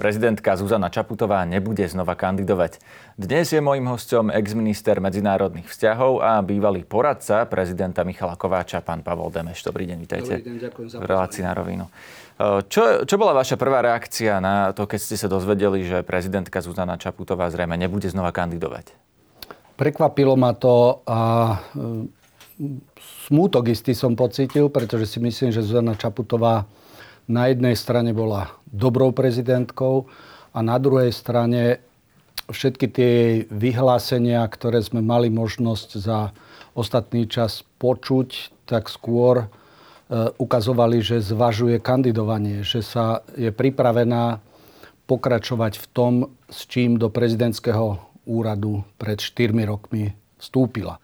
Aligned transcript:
Prezidentka 0.00 0.56
Zuzana 0.56 0.88
Čaputová 0.88 1.44
nebude 1.44 1.84
znova 1.84 2.16
kandidovať. 2.16 2.80
Dnes 3.20 3.52
je 3.52 3.60
môjim 3.60 3.84
hostom 3.84 4.32
exminister 4.32 4.96
medzinárodných 4.96 5.68
vzťahov 5.68 6.24
a 6.24 6.40
bývalý 6.40 6.88
poradca 6.88 7.44
prezidenta 7.44 8.00
Michala 8.00 8.32
Kováča, 8.32 8.80
pán 8.80 9.04
Pavol 9.04 9.28
Demeš. 9.28 9.60
Dobrý 9.60 9.84
deň, 9.84 9.98
vítajte. 10.00 10.40
Dobrý 10.40 10.48
deň, 10.48 10.56
ďakujem 10.56 10.88
za 10.88 10.96
relácii 11.04 11.42
na 11.44 11.52
rovinu. 11.52 11.84
Čo, 12.72 13.04
čo 13.04 13.14
bola 13.20 13.36
vaša 13.36 13.60
prvá 13.60 13.84
reakcia 13.84 14.40
na 14.40 14.72
to, 14.72 14.88
keď 14.88 15.00
ste 15.04 15.20
sa 15.20 15.28
dozvedeli, 15.28 15.84
že 15.84 16.00
prezidentka 16.00 16.64
Zuzana 16.64 16.96
Čaputová 16.96 17.52
zrejme 17.52 17.76
nebude 17.76 18.08
znova 18.08 18.32
kandidovať? 18.32 18.96
Prekvapilo 19.76 20.32
ma 20.32 20.56
to 20.56 21.04
a 21.04 21.20
smútok 23.28 23.68
istý 23.68 23.92
som 23.92 24.16
pocítil, 24.16 24.72
pretože 24.72 25.12
si 25.12 25.20
myslím, 25.20 25.52
že 25.52 25.60
Zuzana 25.60 25.92
Čaputová 25.92 26.64
na 27.30 27.46
jednej 27.46 27.78
strane 27.78 28.10
bola 28.10 28.50
dobrou 28.66 29.14
prezidentkou 29.14 30.10
a 30.50 30.58
na 30.66 30.82
druhej 30.82 31.14
strane 31.14 31.78
všetky 32.50 32.86
tie 32.90 33.14
vyhlásenia, 33.46 34.42
ktoré 34.50 34.82
sme 34.82 34.98
mali 34.98 35.30
možnosť 35.30 35.88
za 35.94 36.34
ostatný 36.74 37.30
čas 37.30 37.62
počuť, 37.78 38.50
tak 38.66 38.90
skôr 38.90 39.46
e, 39.46 39.48
ukazovali, 40.42 40.98
že 40.98 41.22
zvažuje 41.22 41.78
kandidovanie, 41.78 42.66
že 42.66 42.82
sa 42.82 43.22
je 43.38 43.54
pripravená 43.54 44.42
pokračovať 45.06 45.78
v 45.78 45.86
tom, 45.94 46.12
s 46.50 46.66
čím 46.66 46.98
do 46.98 47.10
prezidentského 47.10 47.98
úradu 48.26 48.82
pred 48.98 49.18
4 49.18 49.54
rokmi 49.66 50.14
vstúpila. 50.38 50.98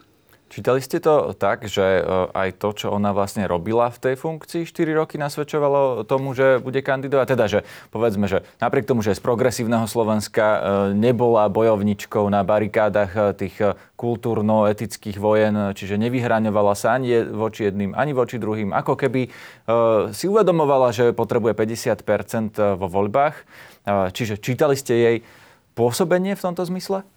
Čítali 0.57 0.81
ste 0.81 1.05
to 1.05 1.37
tak, 1.37 1.69
že 1.69 2.01
e, 2.01 2.33
aj 2.33 2.57
to, 2.57 2.73
čo 2.73 2.87
ona 2.89 3.13
vlastne 3.13 3.45
robila 3.45 3.93
v 3.93 4.01
tej 4.01 4.15
funkcii 4.17 4.65
4 4.65 4.97
roky 4.97 5.21
nasvedčovalo 5.21 6.09
tomu, 6.09 6.33
že 6.33 6.65
bude 6.65 6.81
kandidovať? 6.81 7.27
Teda, 7.29 7.45
že 7.45 7.61
povedzme, 7.93 8.25
že 8.25 8.41
napriek 8.57 8.89
tomu, 8.89 9.05
že 9.05 9.13
z 9.13 9.21
progresívneho 9.21 9.85
Slovenska 9.85 10.47
e, 10.49 10.59
nebola 10.97 11.53
bojovničkou 11.53 12.25
na 12.33 12.41
barikádach 12.41 13.13
e, 13.13 13.21
tých 13.37 13.77
kultúrno-etických 14.01 15.21
vojen, 15.21 15.77
čiže 15.77 16.01
nevyhraňovala 16.01 16.73
sa 16.73 16.97
ani 16.97 17.21
voči 17.21 17.69
jedným, 17.69 17.93
ani 17.93 18.17
voči 18.17 18.41
druhým, 18.41 18.73
ako 18.73 18.93
keby 18.93 19.33
si 20.13 20.25
uvedomovala, 20.29 20.93
že 20.93 21.17
potrebuje 21.17 21.57
50% 21.57 22.77
vo 22.77 22.93
voľbách. 22.93 23.37
Čiže 24.13 24.37
čítali 24.37 24.77
ste 24.77 24.93
jej 24.93 25.17
pôsobenie 25.73 26.37
v 26.37 26.45
tomto 26.45 26.69
zmysle? 26.69 27.09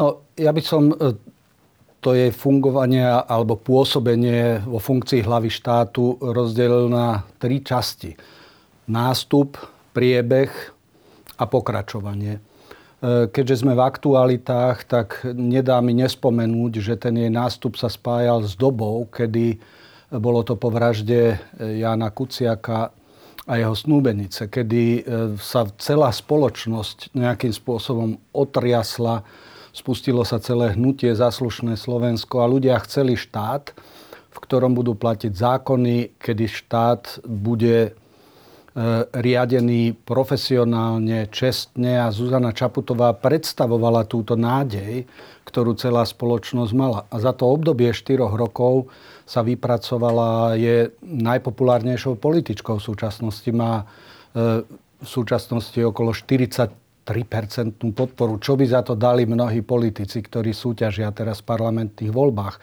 No, 0.00 0.24
ja 0.40 0.56
by 0.56 0.62
som 0.64 0.96
to 2.00 2.16
jej 2.16 2.32
fungovanie 2.32 3.04
alebo 3.04 3.60
pôsobenie 3.60 4.64
vo 4.64 4.80
funkcii 4.80 5.20
hlavy 5.20 5.52
štátu 5.52 6.16
rozdelil 6.20 6.88
na 6.88 7.28
tri 7.36 7.60
časti. 7.60 8.16
Nástup, 8.88 9.60
priebeh 9.92 10.50
a 11.36 11.44
pokračovanie. 11.44 12.40
E, 12.40 12.40
keďže 13.28 13.64
sme 13.64 13.76
v 13.76 13.84
aktualitách, 13.84 14.88
tak 14.88 15.28
nedá 15.28 15.78
mi 15.84 15.92
nespomenúť, 15.94 16.72
že 16.80 16.94
ten 16.96 17.20
jej 17.20 17.30
nástup 17.30 17.76
sa 17.76 17.92
spájal 17.92 18.48
s 18.48 18.56
dobou, 18.56 19.04
kedy 19.06 19.60
bolo 20.10 20.42
to 20.42 20.58
po 20.58 20.74
vražde 20.74 21.38
Jana 21.60 22.10
Kuciaka 22.10 22.90
a 23.46 23.52
jeho 23.56 23.74
snúbenice, 23.74 24.46
kedy 24.46 24.82
e, 24.82 25.00
sa 25.38 25.66
celá 25.80 26.10
spoločnosť 26.14 27.14
nejakým 27.14 27.50
spôsobom 27.50 28.20
otriasla 28.30 29.22
spustilo 29.70 30.26
sa 30.26 30.42
celé 30.42 30.74
hnutie 30.74 31.14
Zaslušné 31.14 31.78
Slovensko 31.78 32.42
a 32.42 32.50
ľudia 32.50 32.78
chceli 32.84 33.14
štát, 33.14 33.74
v 34.30 34.38
ktorom 34.38 34.74
budú 34.78 34.94
platiť 34.94 35.32
zákony, 35.34 36.18
kedy 36.18 36.44
štát 36.46 37.26
bude 37.26 37.78
e, 37.86 37.92
riadený 39.10 39.98
profesionálne, 40.06 41.26
čestne 41.34 41.98
a 41.98 42.14
Zuzana 42.14 42.54
Čaputová 42.54 43.10
predstavovala 43.14 44.06
túto 44.06 44.38
nádej, 44.38 45.06
ktorú 45.50 45.74
celá 45.74 46.06
spoločnosť 46.06 46.72
mala. 46.78 47.10
A 47.10 47.18
za 47.18 47.34
to 47.34 47.50
obdobie 47.50 47.90
4 47.90 48.22
rokov 48.22 48.86
sa 49.26 49.42
vypracovala, 49.42 50.54
je 50.54 50.94
najpopulárnejšou 51.02 52.18
političkou 52.18 52.78
v 52.78 52.86
súčasnosti. 52.86 53.50
Má 53.50 53.82
e, 53.82 54.62
v 55.00 55.08
súčasnosti 55.08 55.80
okolo 55.80 56.12
40 56.12 56.79
3% 57.04 57.80
podporu. 57.96 58.38
Čo 58.38 58.54
by 58.54 58.64
za 58.68 58.80
to 58.84 58.94
dali 58.94 59.24
mnohí 59.24 59.64
politici, 59.64 60.20
ktorí 60.20 60.52
súťažia 60.54 61.10
teraz 61.10 61.42
v 61.42 61.48
parlamentných 61.50 62.12
voľbách. 62.12 62.56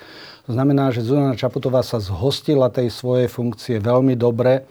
To 0.48 0.52
znamená, 0.56 0.94
že 0.94 1.04
Zuzana 1.04 1.36
Čaputová 1.36 1.84
sa 1.84 2.00
zhostila 2.00 2.72
tej 2.72 2.94
svojej 2.94 3.28
funkcie 3.28 3.82
veľmi 3.82 4.16
dobre, 4.16 4.64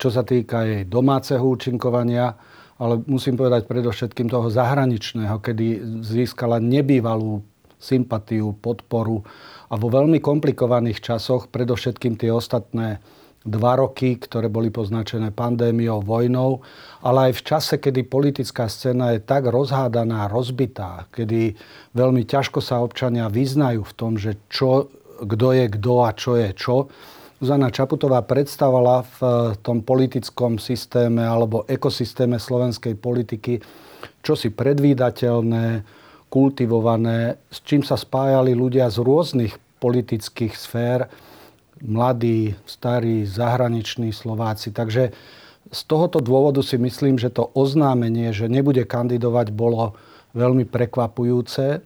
čo 0.00 0.10
sa 0.10 0.26
týka 0.26 0.66
jej 0.66 0.82
domáceho 0.88 1.44
účinkovania, 1.44 2.34
ale 2.82 2.98
musím 3.06 3.38
povedať 3.38 3.70
predovšetkým 3.70 4.26
toho 4.26 4.50
zahraničného, 4.50 5.38
kedy 5.38 6.02
získala 6.02 6.58
nebývalú 6.58 7.46
sympatiu, 7.78 8.58
podporu 8.58 9.22
a 9.70 9.74
vo 9.78 9.90
veľmi 9.90 10.18
komplikovaných 10.18 10.98
časoch, 11.02 11.50
predovšetkým 11.50 12.18
tie 12.18 12.30
ostatné 12.34 12.98
dva 13.42 13.78
roky, 13.78 14.18
ktoré 14.18 14.46
boli 14.46 14.70
poznačené 14.70 15.34
pandémiou, 15.34 16.02
vojnou, 16.02 16.62
ale 17.02 17.30
aj 17.30 17.32
v 17.38 17.42
čase, 17.42 17.74
kedy 17.82 18.06
politická 18.06 18.70
scéna 18.70 19.14
je 19.14 19.20
tak 19.22 19.50
rozhádaná, 19.50 20.30
rozbitá, 20.30 21.10
kedy 21.10 21.58
veľmi 21.94 22.22
ťažko 22.22 22.62
sa 22.62 22.78
občania 22.78 23.26
vyznajú 23.26 23.82
v 23.82 23.96
tom, 23.98 24.14
že 24.14 24.38
čo, 24.46 24.86
kto 25.22 25.46
je 25.54 25.66
kto 25.74 25.94
a 26.06 26.10
čo 26.14 26.32
je 26.38 26.50
čo. 26.54 26.76
Zuzana 27.42 27.74
Čaputová 27.74 28.22
predstavovala 28.22 29.02
v 29.02 29.20
tom 29.66 29.82
politickom 29.82 30.62
systéme 30.62 31.26
alebo 31.26 31.66
ekosystéme 31.66 32.38
slovenskej 32.38 32.94
politiky 32.94 33.58
čosi 34.22 34.54
predvídateľné, 34.54 35.82
kultivované, 36.30 37.36
s 37.50 37.58
čím 37.66 37.82
sa 37.82 37.98
spájali 37.98 38.54
ľudia 38.54 38.88
z 38.88 39.02
rôznych 39.02 39.58
politických 39.82 40.54
sfér, 40.54 41.10
mladí, 41.82 42.54
starí, 42.66 43.26
zahraniční 43.26 44.14
Slováci. 44.14 44.70
Takže 44.70 45.10
z 45.72 45.80
tohoto 45.84 46.22
dôvodu 46.22 46.62
si 46.62 46.78
myslím, 46.78 47.18
že 47.18 47.30
to 47.32 47.50
oznámenie, 47.52 48.30
že 48.30 48.46
nebude 48.46 48.86
kandidovať, 48.86 49.50
bolo 49.50 49.98
veľmi 50.32 50.64
prekvapujúce, 50.68 51.82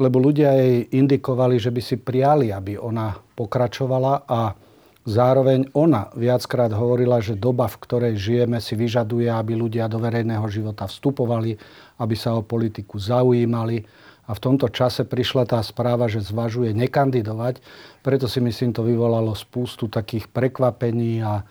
lebo 0.00 0.16
ľudia 0.16 0.56
jej 0.56 0.88
indikovali, 0.96 1.60
že 1.60 1.68
by 1.68 1.80
si 1.84 1.96
prijali, 2.00 2.48
aby 2.52 2.80
ona 2.80 3.12
pokračovala 3.36 4.24
a 4.24 4.56
zároveň 5.04 5.68
ona 5.76 6.08
viackrát 6.16 6.72
hovorila, 6.72 7.20
že 7.20 7.36
doba, 7.36 7.68
v 7.68 7.80
ktorej 7.84 8.14
žijeme, 8.16 8.60
si 8.60 8.76
vyžaduje, 8.76 9.28
aby 9.28 9.56
ľudia 9.56 9.88
do 9.88 10.00
verejného 10.00 10.44
života 10.48 10.88
vstupovali, 10.88 11.56
aby 12.00 12.14
sa 12.16 12.36
o 12.36 12.44
politiku 12.44 12.96
zaujímali 12.96 13.84
a 14.30 14.32
v 14.32 14.42
tomto 14.46 14.70
čase 14.70 15.02
prišla 15.02 15.50
tá 15.50 15.58
správa, 15.66 16.06
že 16.06 16.22
zvažuje 16.22 16.70
nekandidovať. 16.70 17.58
Preto 18.06 18.30
si 18.30 18.38
myslím, 18.38 18.70
to 18.70 18.86
vyvolalo 18.86 19.34
spústu 19.34 19.90
takých 19.90 20.30
prekvapení 20.30 21.18
a, 21.18 21.42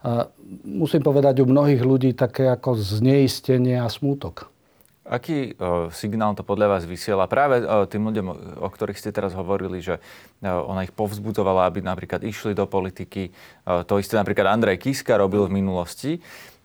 a 0.00 0.32
musím 0.64 1.04
povedať 1.04 1.44
u 1.44 1.46
mnohých 1.46 1.84
ľudí 1.84 2.16
také 2.16 2.48
ako 2.48 2.80
zneistenie 2.80 3.76
a 3.76 3.92
smútok. 3.92 4.48
Aký 5.02 5.58
o, 5.58 5.90
signál 5.90 6.32
to 6.38 6.46
podľa 6.46 6.78
vás 6.78 6.84
vysiela 6.86 7.26
práve 7.26 7.58
o, 7.60 7.84
tým 7.90 8.06
ľuďom, 8.06 8.26
o 8.62 8.68
ktorých 8.70 8.96
ste 8.96 9.10
teraz 9.10 9.34
hovorili, 9.34 9.82
že 9.82 9.98
o, 9.98 10.62
ona 10.72 10.86
ich 10.86 10.94
povzbudzovala, 10.94 11.66
aby 11.68 11.82
napríklad 11.82 12.22
išli 12.22 12.54
do 12.54 12.70
politiky. 12.70 13.34
O, 13.66 13.82
to 13.82 13.98
isté 13.98 14.14
napríklad 14.14 14.54
Andrej 14.54 14.78
Kiska 14.78 15.18
robil 15.18 15.50
v 15.50 15.58
minulosti. 15.58 16.12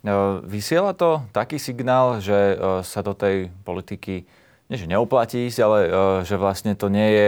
O, 0.06 0.40
vysiela 0.46 0.94
to 0.94 1.26
taký 1.34 1.58
signál, 1.58 2.22
že 2.22 2.38
o, 2.56 2.86
sa 2.86 3.02
do 3.02 3.18
tej 3.18 3.50
politiky 3.66 4.30
nie 4.68 4.78
že 4.78 4.88
neoplatí 4.88 5.48
ísť, 5.48 5.60
ale 5.64 5.80
e, 5.86 5.90
že 6.28 6.36
vlastne 6.36 6.76
to 6.76 6.92
nie 6.92 7.08
je 7.08 7.28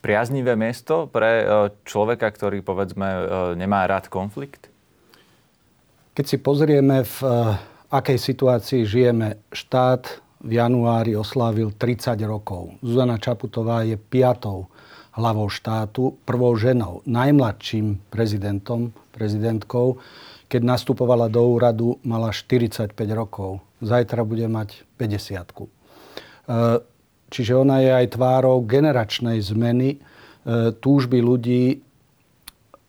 priaznivé 0.00 0.56
miesto 0.56 1.08
pre 1.08 1.30
e, 1.40 1.44
človeka, 1.84 2.28
ktorý 2.32 2.64
povedzme 2.64 3.08
e, 3.08 3.20
nemá 3.56 3.84
rád 3.84 4.08
konflikt? 4.08 4.72
Keď 6.14 6.24
si 6.24 6.38
pozrieme, 6.38 7.02
v 7.02 7.18
akej 7.90 8.18
situácii 8.22 8.86
žijeme, 8.86 9.42
štát 9.50 10.22
v 10.44 10.50
januári 10.62 11.18
oslávil 11.18 11.74
30 11.74 12.14
rokov. 12.22 12.78
Zuzana 12.84 13.18
Čaputová 13.18 13.82
je 13.82 13.98
piatou 13.98 14.70
hlavou 15.14 15.50
štátu, 15.50 16.18
prvou 16.26 16.54
ženou, 16.54 17.02
najmladším 17.06 18.02
prezidentom, 18.10 18.94
prezidentkou. 19.14 19.98
Keď 20.50 20.62
nastupovala 20.62 21.30
do 21.30 21.42
úradu, 21.50 21.98
mala 22.06 22.30
45 22.34 22.94
rokov. 23.10 23.62
Zajtra 23.82 24.22
bude 24.26 24.46
mať 24.46 24.86
50. 24.98 25.83
Čiže 27.34 27.52
ona 27.58 27.82
je 27.82 27.90
aj 27.90 28.14
tvárou 28.14 28.62
generačnej 28.62 29.42
zmeny, 29.42 29.96
e, 29.96 29.98
túžby 30.78 31.18
ľudí 31.18 31.82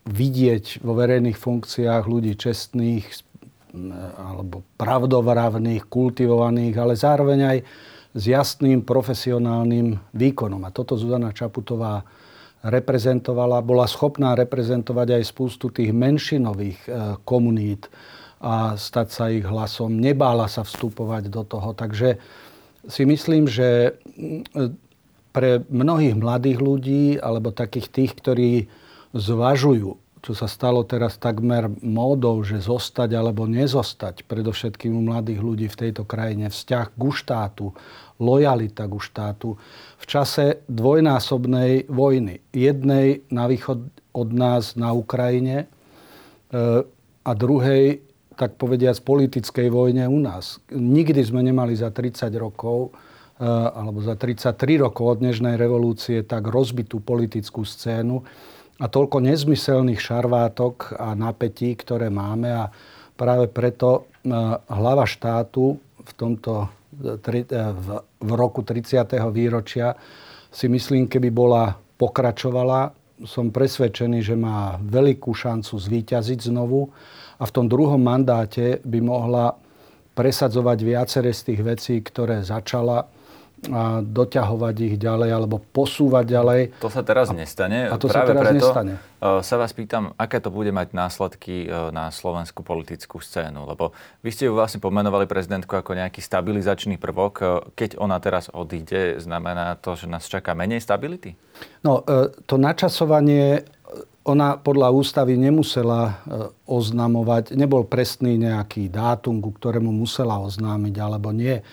vidieť 0.05 0.85
vo 0.85 0.93
verejných 0.93 1.33
funkciách 1.33 2.03
ľudí 2.05 2.37
čestných 2.37 3.09
alebo 4.15 4.63
pravdovravných, 4.79 5.89
kultivovaných, 5.89 6.75
ale 6.79 6.93
zároveň 6.95 7.39
aj 7.43 7.57
s 8.15 8.23
jasným 8.23 8.85
profesionálnym 8.85 9.99
výkonom. 10.15 10.63
A 10.63 10.71
toto 10.71 10.95
Zuzana 10.95 11.35
Čaputová 11.35 12.05
reprezentovala, 12.63 13.59
bola 13.65 13.83
schopná 13.89 14.31
reprezentovať 14.37 15.19
aj 15.19 15.23
spústu 15.25 15.73
tých 15.73 15.89
menšinových 15.89 16.79
e, 16.85 16.89
komunít 17.27 17.89
a 18.39 18.77
stať 18.77 19.07
sa 19.09 19.25
ich 19.33 19.43
hlasom. 19.43 19.97
Nebála 19.97 20.45
sa 20.45 20.61
vstupovať 20.61 21.33
do 21.33 21.43
toho. 21.45 21.73
Takže 21.73 22.21
si 22.87 23.03
myslím, 23.05 23.49
že 23.49 23.97
pre 25.35 25.67
mnohých 25.67 26.15
mladých 26.15 26.59
ľudí 26.63 27.05
alebo 27.19 27.51
takých 27.51 27.91
tých, 27.91 28.11
ktorí 28.15 28.51
zvažujú, 29.11 29.99
čo 30.25 30.33
sa 30.33 30.47
stalo 30.49 30.81
teraz 30.87 31.19
takmer 31.21 31.69
módou, 31.83 32.41
že 32.41 32.63
zostať 32.63 33.13
alebo 33.13 33.45
nezostať, 33.45 34.25
predovšetkým 34.25 34.95
u 34.95 35.03
mladých 35.03 35.39
ľudí 35.43 35.67
v 35.69 35.79
tejto 35.87 36.07
krajine, 36.07 36.49
vzťah 36.49 36.85
ku 36.97 37.11
štátu, 37.11 37.75
lojalita 38.17 38.87
ku 38.87 38.97
štátu, 38.97 39.59
v 39.99 40.05
čase 40.07 40.65
dvojnásobnej 40.71 41.91
vojny. 41.91 42.41
Jednej 42.55 43.27
na 43.29 43.45
východ 43.45 43.85
od 44.15 44.29
nás 44.31 44.79
na 44.79 44.95
Ukrajine 44.95 45.67
e, 45.67 45.67
a 47.21 47.31
druhej 47.35 47.99
tak 48.35 48.59
povediať, 48.59 49.01
politickej 49.01 49.71
vojne 49.71 50.05
u 50.11 50.19
nás. 50.19 50.59
Nikdy 50.71 51.21
sme 51.23 51.41
nemali 51.41 51.73
za 51.73 51.89
30 51.89 52.27
rokov 52.35 52.91
eh, 52.91 53.47
alebo 53.47 54.03
za 54.03 54.19
33 54.19 54.83
rokov 54.83 55.17
od 55.17 55.17
dnešnej 55.23 55.55
revolúcie 55.55 56.21
tak 56.27 56.47
rozbitú 56.51 56.99
politickú 56.99 57.63
scénu 57.63 58.21
a 58.75 58.85
toľko 58.91 59.23
nezmyselných 59.23 60.03
šarvátok 60.03 60.99
a 60.99 61.15
napätí, 61.15 61.71
ktoré 61.79 62.11
máme 62.11 62.51
a 62.51 62.69
práve 63.15 63.47
preto 63.47 64.05
eh, 64.05 64.35
hlava 64.67 65.07
štátu 65.07 65.79
v 65.79 66.11
tomto 66.13 66.67
eh, 66.99 67.71
v 68.19 68.31
roku 68.35 68.61
30. 68.61 69.07
výročia 69.31 69.95
si 70.51 70.71
myslím, 70.71 71.11
keby 71.11 71.31
bola 71.35 71.75
pokračovala, 71.99 72.95
som 73.23 73.47
presvedčený, 73.47 74.19
že 74.23 74.35
má 74.35 74.75
veľkú 74.79 75.31
šancu 75.31 75.79
zvíťaziť 75.79 76.51
znovu 76.51 76.91
a 77.39 77.43
v 77.43 77.51
tom 77.51 77.65
druhom 77.67 77.99
mandáte 77.99 78.79
by 78.83 78.99
mohla 79.03 79.55
presadzovať 80.15 80.77
viaceré 80.81 81.35
z 81.35 81.41
tých 81.51 81.61
vecí, 81.61 81.93
ktoré 81.99 82.39
začala 82.41 83.11
a 83.65 84.03
doťahovať 84.03 84.75
ich 84.77 84.95
ďalej 85.01 85.29
alebo 85.31 85.57
posúvať 85.57 86.25
ďalej. 86.27 86.61
To 86.85 86.91
sa 86.91 87.01
teraz 87.01 87.33
nestane. 87.33 87.89
A 87.89 87.97
to 87.97 88.11
Práve 88.11 88.13
sa 88.13 88.29
teraz 88.29 88.41
preto 88.45 88.57
nestane. 88.61 88.93
E, 88.99 89.41
sa 89.41 89.55
vás 89.57 89.71
pýtam, 89.73 90.13
aké 90.21 90.37
to 90.37 90.53
bude 90.53 90.69
mať 90.69 90.93
následky 90.93 91.65
e, 91.65 91.67
na 91.89 92.13
slovenskú 92.13 92.61
politickú 92.61 93.17
scénu. 93.17 93.65
Lebo 93.65 93.95
vy 94.21 94.29
ste 94.29 94.45
ju 94.45 94.53
vlastne 94.53 94.77
pomenovali 94.83 95.25
prezidentku 95.25 95.71
ako 95.71 95.97
nejaký 95.97 96.21
stabilizačný 96.21 97.01
prvok. 97.01 97.33
E, 97.41 97.45
keď 97.73 97.97
ona 97.97 98.21
teraz 98.21 98.53
odíde, 98.53 99.17
znamená 99.17 99.79
to, 99.81 99.97
že 99.97 100.05
nás 100.05 100.29
čaká 100.29 100.53
menej 100.53 100.83
stability? 100.83 101.33
No, 101.81 102.03
to 102.45 102.59
načasovanie 102.59 103.63
ona 104.25 104.57
podľa 104.57 104.89
ústavy 104.89 105.37
nemusela 105.37 106.01
e, 106.09 106.13
oznamovať, 106.65 107.53
nebol 107.53 107.85
presný 107.85 108.41
nejaký 108.41 108.89
dátum, 108.89 109.37
ku 109.37 109.53
ktorému 109.53 109.93
musela 109.93 110.41
oznámiť 110.41 110.95
alebo 110.97 111.29
nie. 111.29 111.61
E, 111.61 111.63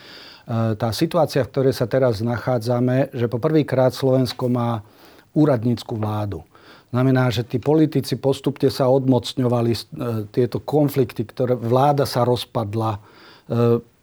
tá 0.76 0.92
situácia, 0.92 1.48
v 1.48 1.48
ktorej 1.48 1.74
sa 1.74 1.88
teraz 1.88 2.20
nachádzame, 2.20 3.16
že 3.16 3.24
po 3.32 3.40
prvýkrát 3.40 3.96
Slovensko 3.96 4.52
má 4.52 4.84
úradnícku 5.32 5.96
vládu. 5.96 6.44
Znamená, 6.92 7.32
že 7.32 7.40
tí 7.40 7.56
politici 7.56 8.20
postupne 8.20 8.68
sa 8.68 8.84
odmocňovali 8.92 9.72
e, 9.72 9.80
tieto 10.28 10.60
konflikty, 10.60 11.24
ktoré 11.24 11.56
vláda 11.56 12.04
sa 12.04 12.22
rozpadla, 12.28 13.00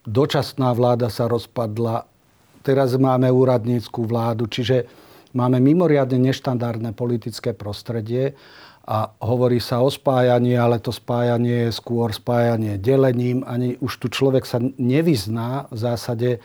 dočasná 0.04 0.76
vláda 0.76 1.08
sa 1.08 1.26
rozpadla, 1.26 2.06
teraz 2.62 2.94
máme 3.00 3.32
úradnícku 3.32 4.04
vládu, 4.04 4.46
čiže 4.46 4.86
Máme 5.30 5.62
mimoriadne 5.62 6.18
neštandardné 6.18 6.98
politické 6.98 7.54
prostredie 7.54 8.34
a 8.90 9.14
hovorí 9.22 9.62
sa 9.62 9.86
o 9.86 9.90
spájaní, 9.94 10.58
ale 10.58 10.82
to 10.82 10.90
spájanie 10.90 11.70
je 11.70 11.78
skôr 11.78 12.10
spájanie 12.10 12.82
delením. 12.82 13.46
Ani 13.46 13.78
už 13.78 14.02
tu 14.02 14.10
človek 14.10 14.50
sa 14.50 14.58
nevyzná 14.58 15.70
v 15.70 15.78
zásade 15.78 16.30
e, 16.34 16.40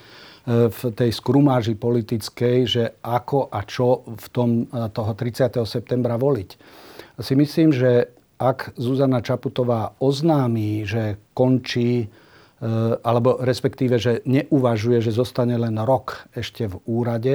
v 0.68 0.80
tej 0.92 1.10
skrumáži 1.16 1.72
politickej, 1.72 2.56
že 2.68 2.84
ako 3.00 3.48
a 3.48 3.64
čo 3.64 4.04
v 4.04 4.26
tom 4.28 4.68
e, 4.68 4.92
toho 4.92 5.16
30. 5.16 5.56
septembra 5.64 6.20
voliť. 6.20 6.50
Si 7.24 7.32
myslím, 7.32 7.72
že 7.72 8.12
ak 8.36 8.76
Zuzana 8.76 9.24
Čaputová 9.24 9.96
oznámí, 9.96 10.84
že 10.84 11.16
končí 11.32 12.12
alebo 13.04 13.42
respektíve, 13.42 13.98
že 13.98 14.22
neuvažuje, 14.24 15.02
že 15.02 15.12
zostane 15.12 15.58
len 15.58 15.74
rok 15.82 16.30
ešte 16.32 16.70
v 16.70 16.76
úrade, 16.86 17.34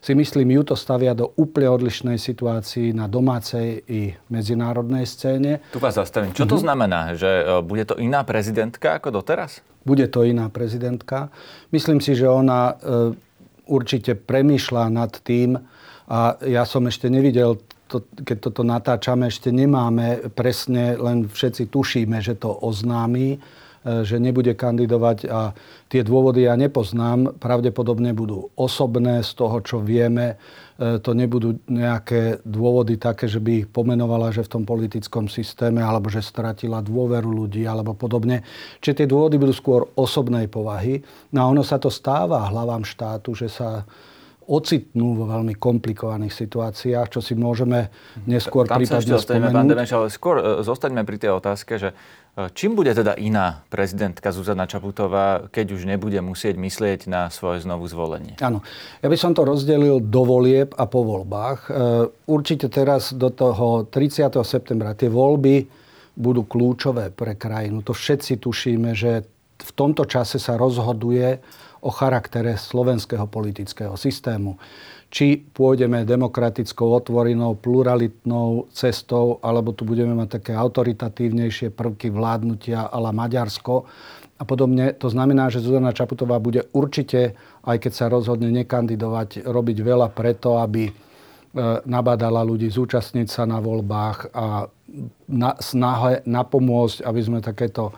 si 0.00 0.12
myslím, 0.16 0.56
ju 0.56 0.72
to 0.72 0.76
stavia 0.78 1.12
do 1.12 1.36
úplne 1.36 1.68
odlišnej 1.68 2.16
situácii 2.16 2.96
na 2.96 3.10
domácej 3.10 3.84
i 3.90 4.14
medzinárodnej 4.32 5.04
scéne. 5.04 5.60
Tu 5.74 5.82
vás 5.82 5.98
zastavím. 5.98 6.32
Čo 6.32 6.48
to 6.48 6.56
mm-hmm. 6.56 6.64
znamená? 6.64 7.00
Že 7.12 7.30
e, 7.30 7.44
bude 7.60 7.84
to 7.84 8.00
iná 8.00 8.24
prezidentka 8.24 8.96
ako 8.96 9.20
doteraz? 9.20 9.60
Bude 9.84 10.08
to 10.08 10.24
iná 10.24 10.48
prezidentka. 10.48 11.28
Myslím 11.74 12.00
si, 12.00 12.16
že 12.16 12.30
ona 12.30 12.72
e, 12.72 12.74
určite 13.68 14.16
premýšľa 14.16 14.84
nad 14.88 15.12
tým, 15.20 15.60
a 16.10 16.34
ja 16.42 16.66
som 16.66 16.82
ešte 16.90 17.06
nevidel 17.06 17.54
to, 17.86 18.02
keď 18.26 18.36
toto 18.50 18.62
natáčame, 18.66 19.30
ešte 19.30 19.54
nemáme 19.54 20.30
presne, 20.34 20.98
len 20.98 21.30
všetci 21.30 21.70
tušíme, 21.70 22.18
že 22.18 22.34
to 22.34 22.50
oznámi 22.50 23.38
že 23.80 24.20
nebude 24.20 24.52
kandidovať 24.52 25.18
a 25.32 25.56
tie 25.88 26.04
dôvody 26.04 26.44
ja 26.44 26.52
nepoznám. 26.52 27.40
Pravdepodobne 27.40 28.12
budú 28.12 28.52
osobné 28.52 29.24
z 29.24 29.32
toho, 29.32 29.64
čo 29.64 29.80
vieme. 29.80 30.36
E, 30.76 31.00
to 31.00 31.16
nebudú 31.16 31.56
nejaké 31.64 32.44
dôvody 32.44 33.00
také, 33.00 33.24
že 33.24 33.40
by 33.40 33.64
ich 33.64 33.66
pomenovala, 33.72 34.36
že 34.36 34.44
v 34.44 34.52
tom 34.60 34.64
politickom 34.68 35.32
systéme, 35.32 35.80
alebo 35.80 36.12
že 36.12 36.20
stratila 36.20 36.84
dôveru 36.84 37.32
ľudí, 37.32 37.64
alebo 37.64 37.96
podobne. 37.96 38.44
Čiže 38.84 39.04
tie 39.04 39.08
dôvody 39.08 39.40
budú 39.40 39.56
skôr 39.56 39.88
osobnej 39.96 40.44
povahy. 40.52 41.00
No 41.32 41.48
a 41.48 41.48
ono 41.48 41.64
sa 41.64 41.80
to 41.80 41.88
stáva 41.88 42.52
hlavám 42.52 42.84
štátu, 42.84 43.32
že 43.32 43.48
sa 43.48 43.88
ocitnú 44.50 45.14
vo 45.14 45.30
veľmi 45.30 45.54
komplikovaných 45.54 46.34
situáciách, 46.34 47.06
čo 47.06 47.22
si 47.22 47.38
môžeme 47.38 47.86
neskôr 48.26 48.66
Tam 48.66 48.82
prípadne 48.82 49.14
sa 49.14 49.22
ešte. 49.22 49.38
Pán 49.38 49.70
Demeš, 49.70 49.94
ale 49.94 50.10
skôr 50.10 50.42
e, 50.42 50.66
zostaňme 50.66 51.06
pri 51.06 51.16
tej 51.22 51.38
otázke, 51.38 51.78
že 51.78 51.94
e, 51.94 51.94
čím 52.54 52.78
bude 52.78 52.94
teda 52.94 53.18
iná 53.18 53.66
prezidentka 53.68 54.30
Zuzana 54.30 54.64
Čaputová, 54.64 55.50
keď 55.50 55.74
už 55.74 55.82
nebude 55.84 56.18
musieť 56.22 56.56
myslieť 56.56 57.00
na 57.10 57.26
svoje 57.28 57.66
znovu 57.66 57.90
zvolenie? 57.90 58.38
Áno. 58.40 58.62
Ja 59.02 59.08
by 59.10 59.18
som 59.18 59.32
to 59.34 59.42
rozdelil 59.42 59.98
do 59.98 60.22
volieb 60.22 60.72
a 60.78 60.86
po 60.86 61.02
voľbách. 61.02 61.58
E, 61.66 61.70
určite 62.30 62.70
teraz 62.70 63.12
do 63.12 63.34
toho 63.34 63.84
30. 63.90 64.30
septembra 64.46 64.94
tie 64.94 65.10
voľby 65.10 65.66
budú 66.14 66.46
kľúčové 66.46 67.10
pre 67.10 67.34
krajinu. 67.34 67.82
To 67.82 67.92
všetci 67.92 68.38
tušíme, 68.38 68.94
že 68.94 69.26
v 69.60 69.70
tomto 69.76 70.06
čase 70.08 70.40
sa 70.40 70.56
rozhoduje 70.56 71.40
o 71.80 71.90
charaktere 71.92 72.60
slovenského 72.60 73.24
politického 73.28 73.96
systému. 73.96 74.56
Či 75.10 75.42
pôjdeme 75.42 76.06
demokratickou, 76.06 76.94
otvorenou, 76.94 77.58
pluralitnou 77.58 78.70
cestou, 78.70 79.42
alebo 79.42 79.74
tu 79.74 79.82
budeme 79.82 80.14
mať 80.14 80.38
také 80.38 80.52
autoritatívnejšie 80.54 81.74
prvky 81.74 82.14
vládnutia 82.14 82.86
ala 82.86 83.10
Maďarsko 83.10 83.90
a 84.38 84.42
podobne. 84.46 84.94
To 85.02 85.10
znamená, 85.10 85.50
že 85.50 85.60
Zuzana 85.60 85.90
Čaputová 85.90 86.38
bude 86.38 86.70
určite, 86.70 87.34
aj 87.66 87.76
keď 87.82 87.92
sa 87.92 88.06
rozhodne 88.06 88.54
nekandidovať, 88.54 89.44
robiť 89.44 89.78
veľa 89.82 90.08
preto, 90.14 90.62
aby 90.62 90.88
e, 90.88 90.92
nabádala 91.84 92.46
ľudí 92.46 92.70
zúčastniť 92.70 93.26
sa 93.26 93.44
na 93.50 93.58
voľbách 93.58 94.30
a 94.30 94.70
na, 95.26 95.50
snahe 95.58 96.22
napomôcť, 96.22 97.02
aby 97.02 97.20
sme 97.20 97.38
takéto 97.42 97.90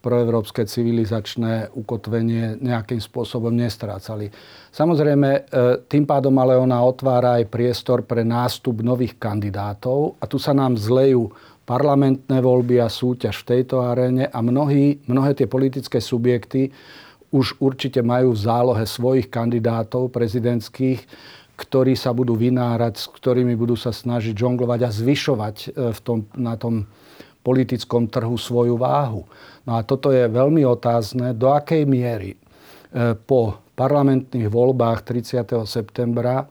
proevropské 0.00 0.64
civilizačné 0.64 1.76
ukotvenie 1.76 2.56
nejakým 2.56 2.98
spôsobom 3.04 3.52
nestrácali. 3.52 4.32
Samozrejme, 4.72 5.28
e, 5.28 5.40
tým 5.84 6.08
pádom 6.08 6.32
ale 6.40 6.56
ona 6.56 6.80
otvára 6.80 7.36
aj 7.36 7.52
priestor 7.52 8.08
pre 8.08 8.24
nástup 8.24 8.80
nových 8.80 9.20
kandidátov 9.20 10.16
a 10.16 10.24
tu 10.24 10.40
sa 10.40 10.56
nám 10.56 10.80
zlejú 10.80 11.28
parlamentné 11.68 12.40
voľby 12.40 12.80
a 12.80 12.88
súťaž 12.88 13.44
v 13.44 13.48
tejto 13.56 13.84
aréne 13.84 14.26
a 14.26 14.38
mnohí, 14.40 15.04
mnohé 15.04 15.36
tie 15.36 15.46
politické 15.46 16.00
subjekty 16.00 16.72
už 17.30 17.60
určite 17.62 18.02
majú 18.02 18.34
v 18.34 18.42
zálohe 18.42 18.84
svojich 18.88 19.30
kandidátov 19.30 20.10
prezidentských, 20.10 20.98
ktorí 21.54 21.92
sa 21.92 22.16
budú 22.16 22.34
vynárať, 22.34 22.94
s 22.96 23.06
ktorými 23.06 23.52
budú 23.54 23.76
sa 23.76 23.92
snažiť 23.92 24.32
žonglovať 24.32 24.80
a 24.80 24.90
zvyšovať 24.90 25.56
e, 25.60 25.68
v 25.92 26.00
tom, 26.00 26.18
na 26.32 26.56
tom 26.56 26.88
politickom 27.40 28.08
trhu 28.08 28.36
svoju 28.36 28.76
váhu. 28.76 29.24
No 29.70 29.78
a 29.78 29.86
toto 29.86 30.10
je 30.10 30.26
veľmi 30.26 30.66
otázne, 30.66 31.30
do 31.30 31.54
akej 31.54 31.86
miery 31.86 32.34
e, 32.34 32.38
po 33.14 33.62
parlamentných 33.78 34.50
voľbách 34.50 35.06
30. 35.06 35.46
septembra 35.62 36.42
e, 36.42 36.46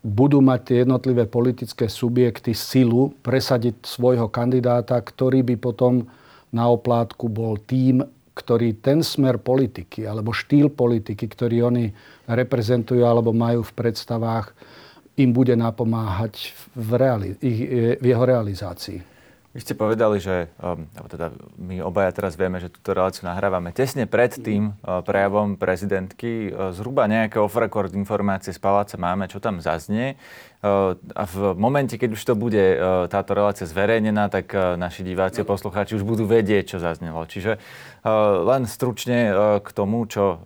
budú 0.00 0.40
mať 0.40 0.60
tie 0.64 0.76
jednotlivé 0.88 1.28
politické 1.28 1.84
subjekty 1.84 2.56
silu 2.56 3.12
presadiť 3.20 3.84
svojho 3.84 4.32
kandidáta, 4.32 4.96
ktorý 5.04 5.44
by 5.52 5.60
potom 5.60 6.08
na 6.48 6.64
oplátku 6.64 7.28
bol 7.28 7.60
tým, 7.60 8.00
ktorý 8.32 8.80
ten 8.80 9.04
smer 9.04 9.36
politiky 9.36 10.08
alebo 10.08 10.32
štýl 10.32 10.72
politiky, 10.72 11.28
ktorý 11.28 11.68
oni 11.68 11.92
reprezentujú 12.24 13.04
alebo 13.04 13.36
majú 13.36 13.60
v 13.60 13.76
predstavách, 13.76 14.56
im 15.20 15.28
bude 15.28 15.52
napomáhať 15.60 16.56
v, 16.72 16.88
reali- 16.96 17.36
v 18.00 18.04
jeho 18.04 18.24
realizácii. 18.24 19.13
Vy 19.54 19.62
ste 19.62 19.78
povedali, 19.78 20.18
že, 20.18 20.50
um, 20.58 20.90
teda 21.06 21.30
my 21.62 21.78
obaja 21.86 22.10
teraz 22.10 22.34
vieme, 22.34 22.58
že 22.58 22.74
túto 22.74 22.90
reláciu 22.90 23.30
nahrávame 23.30 23.70
tesne 23.70 24.02
pred 24.02 24.34
tým 24.34 24.74
uh, 24.82 24.98
prejavom 25.06 25.54
prezidentky. 25.54 26.50
Uh, 26.50 26.74
zhruba 26.74 27.06
nejaké 27.06 27.38
off-record 27.38 27.94
informácie 27.94 28.50
z 28.50 28.58
paláca 28.58 28.98
máme, 28.98 29.30
čo 29.30 29.38
tam 29.38 29.62
zaznie. 29.62 30.18
Uh, 30.58 30.98
a 31.14 31.22
v 31.22 31.54
momente, 31.54 31.94
keď 31.94 32.18
už 32.18 32.22
to 32.26 32.34
bude 32.34 32.66
táto 33.14 33.30
relácia 33.30 33.62
zverejnená, 33.62 34.26
tak 34.26 34.50
naši 34.74 35.06
diváci 35.06 35.40
a 35.40 35.46
poslucháči 35.46 35.94
už 35.94 36.02
budú 36.02 36.26
vedieť, 36.26 36.74
čo 36.74 36.78
zaznelo. 36.82 37.22
Čiže 37.22 37.62
len 38.42 38.62
stručne 38.66 39.30
k 39.62 39.68
tomu, 39.70 40.02
čo 40.10 40.42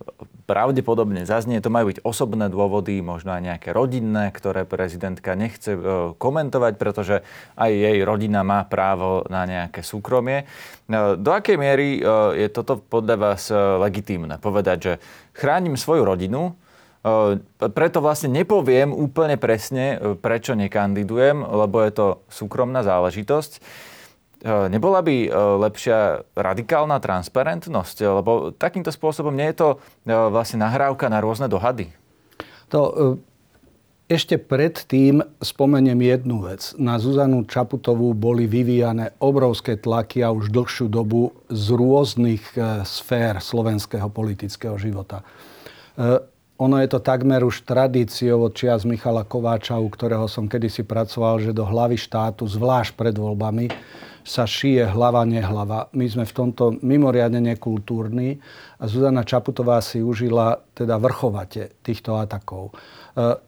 pravdepodobne 0.48 1.28
zaznie. 1.28 1.60
To 1.60 1.68
majú 1.68 1.92
byť 1.92 2.00
osobné 2.08 2.48
dôvody, 2.48 3.04
možno 3.04 3.36
aj 3.36 3.44
nejaké 3.44 3.76
rodinné, 3.76 4.32
ktoré 4.32 4.64
prezidentka 4.64 5.36
nechce 5.36 5.76
e, 5.76 5.80
komentovať, 6.16 6.72
pretože 6.80 7.20
aj 7.60 7.68
jej 7.68 8.00
rodina 8.00 8.40
má 8.40 8.64
právo 8.64 9.28
na 9.28 9.44
nejaké 9.44 9.84
súkromie. 9.84 10.48
E, 10.88 11.20
do 11.20 11.30
akej 11.36 11.60
miery 11.60 12.00
e, 12.00 12.02
je 12.40 12.48
toto 12.48 12.80
podľa 12.80 13.16
vás 13.20 13.52
legitímne? 13.84 14.40
Povedať, 14.40 14.78
že 14.80 14.92
chránim 15.36 15.76
svoju 15.76 16.08
rodinu, 16.08 16.56
preto 17.56 18.02
vlastne 18.02 18.28
nepoviem 18.34 18.90
úplne 18.90 19.38
presne, 19.38 20.02
prečo 20.18 20.58
nekandidujem, 20.58 21.46
lebo 21.46 21.78
je 21.86 21.92
to 21.94 22.06
súkromná 22.26 22.82
záležitosť. 22.82 23.62
E, 24.38 24.70
nebola 24.70 25.02
by 25.02 25.16
e, 25.26 25.30
lepšia 25.34 26.22
radikálna 26.38 27.02
transparentnosť? 27.02 27.96
Lebo 28.06 28.54
takýmto 28.54 28.94
spôsobom 28.94 29.34
nie 29.34 29.50
je 29.50 29.58
to 29.58 29.68
e, 29.74 29.76
vlastne 30.14 30.62
nahrávka 30.62 31.10
na 31.10 31.18
rôzne 31.18 31.50
dohady. 31.50 31.90
To 32.68 33.16
ešte 34.12 34.36
predtým 34.36 35.24
spomeniem 35.40 35.96
jednu 36.04 36.44
vec. 36.44 36.76
Na 36.76 37.00
Zuzanu 37.00 37.48
Čaputovú 37.48 38.12
boli 38.12 38.44
vyvíjane 38.44 39.16
obrovské 39.20 39.80
tlaky 39.80 40.20
a 40.20 40.32
už 40.32 40.52
dlhšiu 40.52 40.92
dobu 40.92 41.32
z 41.48 41.72
rôznych 41.72 42.44
sfér 42.84 43.40
slovenského 43.40 44.12
politického 44.12 44.76
života. 44.76 45.24
Ono 46.60 46.76
je 46.76 46.88
to 46.92 47.00
takmer 47.00 47.40
už 47.40 47.64
tradíciou 47.64 48.48
od 48.48 48.52
čias 48.52 48.84
Michala 48.84 49.24
Kováča, 49.24 49.80
u 49.80 49.88
ktorého 49.88 50.28
som 50.28 50.44
kedysi 50.44 50.84
pracoval, 50.84 51.40
že 51.40 51.56
do 51.56 51.64
hlavy 51.64 51.96
štátu, 51.96 52.44
zvlášť 52.44 53.00
pred 53.00 53.16
voľbami, 53.16 53.72
sa 54.28 54.44
šije 54.44 54.92
hlava, 54.92 55.24
nehlava. 55.24 55.88
My 55.96 56.04
sme 56.04 56.28
v 56.28 56.36
tomto 56.36 56.76
mimoriadne 56.84 57.40
nekultúrni 57.40 58.36
a 58.76 58.84
Zuzana 58.84 59.24
Čaputová 59.24 59.80
si 59.80 60.04
užila 60.04 60.52
teda 60.76 61.00
vrchovate 61.00 61.80
týchto 61.80 62.20
atakov. 62.20 62.68
E, 62.68 62.72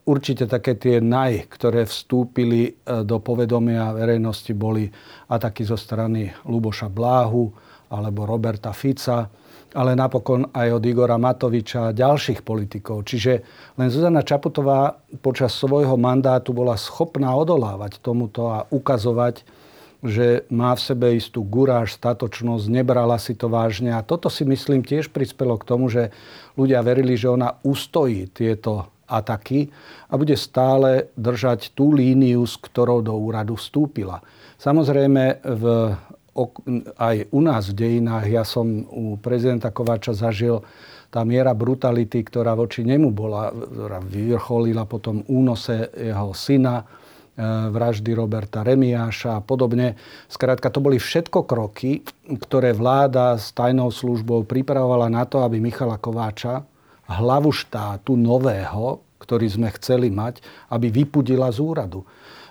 určite 0.08 0.48
také 0.48 0.80
tie 0.80 1.04
naj, 1.04 1.52
ktoré 1.52 1.84
vstúpili 1.84 2.64
e, 2.64 2.70
do 3.04 3.20
povedomia 3.20 3.92
verejnosti, 3.92 4.56
boli 4.56 4.88
ataky 5.28 5.68
zo 5.68 5.76
strany 5.76 6.32
Luboša 6.48 6.88
Bláhu 6.88 7.52
alebo 7.92 8.24
Roberta 8.24 8.72
Fica, 8.72 9.28
ale 9.76 9.92
napokon 9.92 10.48
aj 10.48 10.80
od 10.80 10.82
Igora 10.88 11.20
Matoviča 11.20 11.92
a 11.92 11.94
ďalších 11.94 12.40
politikov. 12.40 13.04
Čiže 13.04 13.32
len 13.76 13.92
Zuzana 13.92 14.24
Čaputová 14.24 14.96
počas 15.20 15.52
svojho 15.60 16.00
mandátu 16.00 16.56
bola 16.56 16.80
schopná 16.80 17.36
odolávať 17.36 18.00
tomuto 18.00 18.48
a 18.48 18.64
ukazovať, 18.72 19.59
že 20.00 20.48
má 20.48 20.72
v 20.72 20.80
sebe 20.80 21.06
istú 21.12 21.44
guráž, 21.44 21.96
statočnosť, 22.00 22.72
nebrala 22.72 23.20
si 23.20 23.36
to 23.36 23.52
vážne. 23.52 23.92
A 23.92 24.00
toto 24.00 24.32
si 24.32 24.48
myslím 24.48 24.80
tiež 24.80 25.12
prispelo 25.12 25.60
k 25.60 25.68
tomu, 25.68 25.92
že 25.92 26.08
ľudia 26.56 26.80
verili, 26.80 27.20
že 27.20 27.28
ona 27.28 27.60
ustojí 27.60 28.32
tieto 28.32 28.88
ataky 29.10 29.68
a 30.08 30.14
bude 30.16 30.38
stále 30.38 31.10
držať 31.18 31.74
tú 31.74 31.92
líniu, 31.92 32.46
s 32.46 32.56
ktorou 32.56 33.02
do 33.04 33.12
úradu 33.12 33.58
vstúpila. 33.58 34.22
Samozrejme, 34.56 35.42
v, 35.42 35.64
aj 36.96 37.16
u 37.34 37.40
nás 37.42 37.68
v 37.68 37.76
dejinách, 37.76 38.26
ja 38.30 38.44
som 38.46 38.86
u 38.86 39.18
prezidenta 39.18 39.74
Kováča 39.74 40.14
zažil 40.14 40.62
tá 41.10 41.26
miera 41.26 41.50
brutality, 41.58 42.22
ktorá 42.22 42.54
voči 42.54 42.86
nemu 42.86 43.10
bola, 43.10 43.50
ktorá 43.50 43.98
vyvrcholila 43.98 44.86
potom 44.86 45.26
únose 45.26 45.90
jeho 45.90 46.30
syna, 46.30 46.86
vraždy 47.72 48.12
Roberta 48.12 48.60
Remiáša 48.60 49.40
a 49.40 49.44
podobne. 49.44 49.96
Skrátka, 50.28 50.68
to 50.68 50.84
boli 50.84 51.00
všetko 51.00 51.48
kroky, 51.48 52.04
ktoré 52.28 52.76
vláda 52.76 53.40
s 53.40 53.50
tajnou 53.56 53.88
službou 53.88 54.44
pripravovala 54.44 55.08
na 55.08 55.24
to, 55.24 55.40
aby 55.40 55.56
Michala 55.56 55.96
Kováča, 55.96 56.68
hlavu 57.08 57.50
štátu 57.50 58.14
nového, 58.14 59.02
ktorý 59.18 59.46
sme 59.50 59.68
chceli 59.74 60.12
mať, 60.12 60.44
aby 60.70 60.92
vypudila 60.92 61.50
z 61.50 61.58
úradu. 61.58 62.06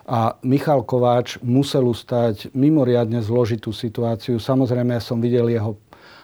A 0.09 0.33
Michal 0.41 0.81
Kováč 0.83 1.37
musel 1.45 1.85
ustať 1.85 2.49
mimoriadne 2.57 3.21
zložitú 3.21 3.69
situáciu. 3.69 4.41
Samozrejme, 4.41 4.97
ja 4.97 5.03
som 5.03 5.21
videl 5.21 5.53
jeho 5.53 5.77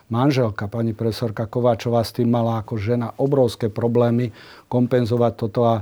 manželka, 0.09 0.65
pani 0.65 0.97
profesorka 0.97 1.45
Kováčová, 1.45 2.01
s 2.01 2.17
tým 2.17 2.33
mala 2.33 2.65
ako 2.65 2.81
žena 2.81 3.13
obrovské 3.21 3.69
problémy 3.69 4.33
kompenzovať 4.69 5.33
toto 5.37 5.61
a 5.65 5.75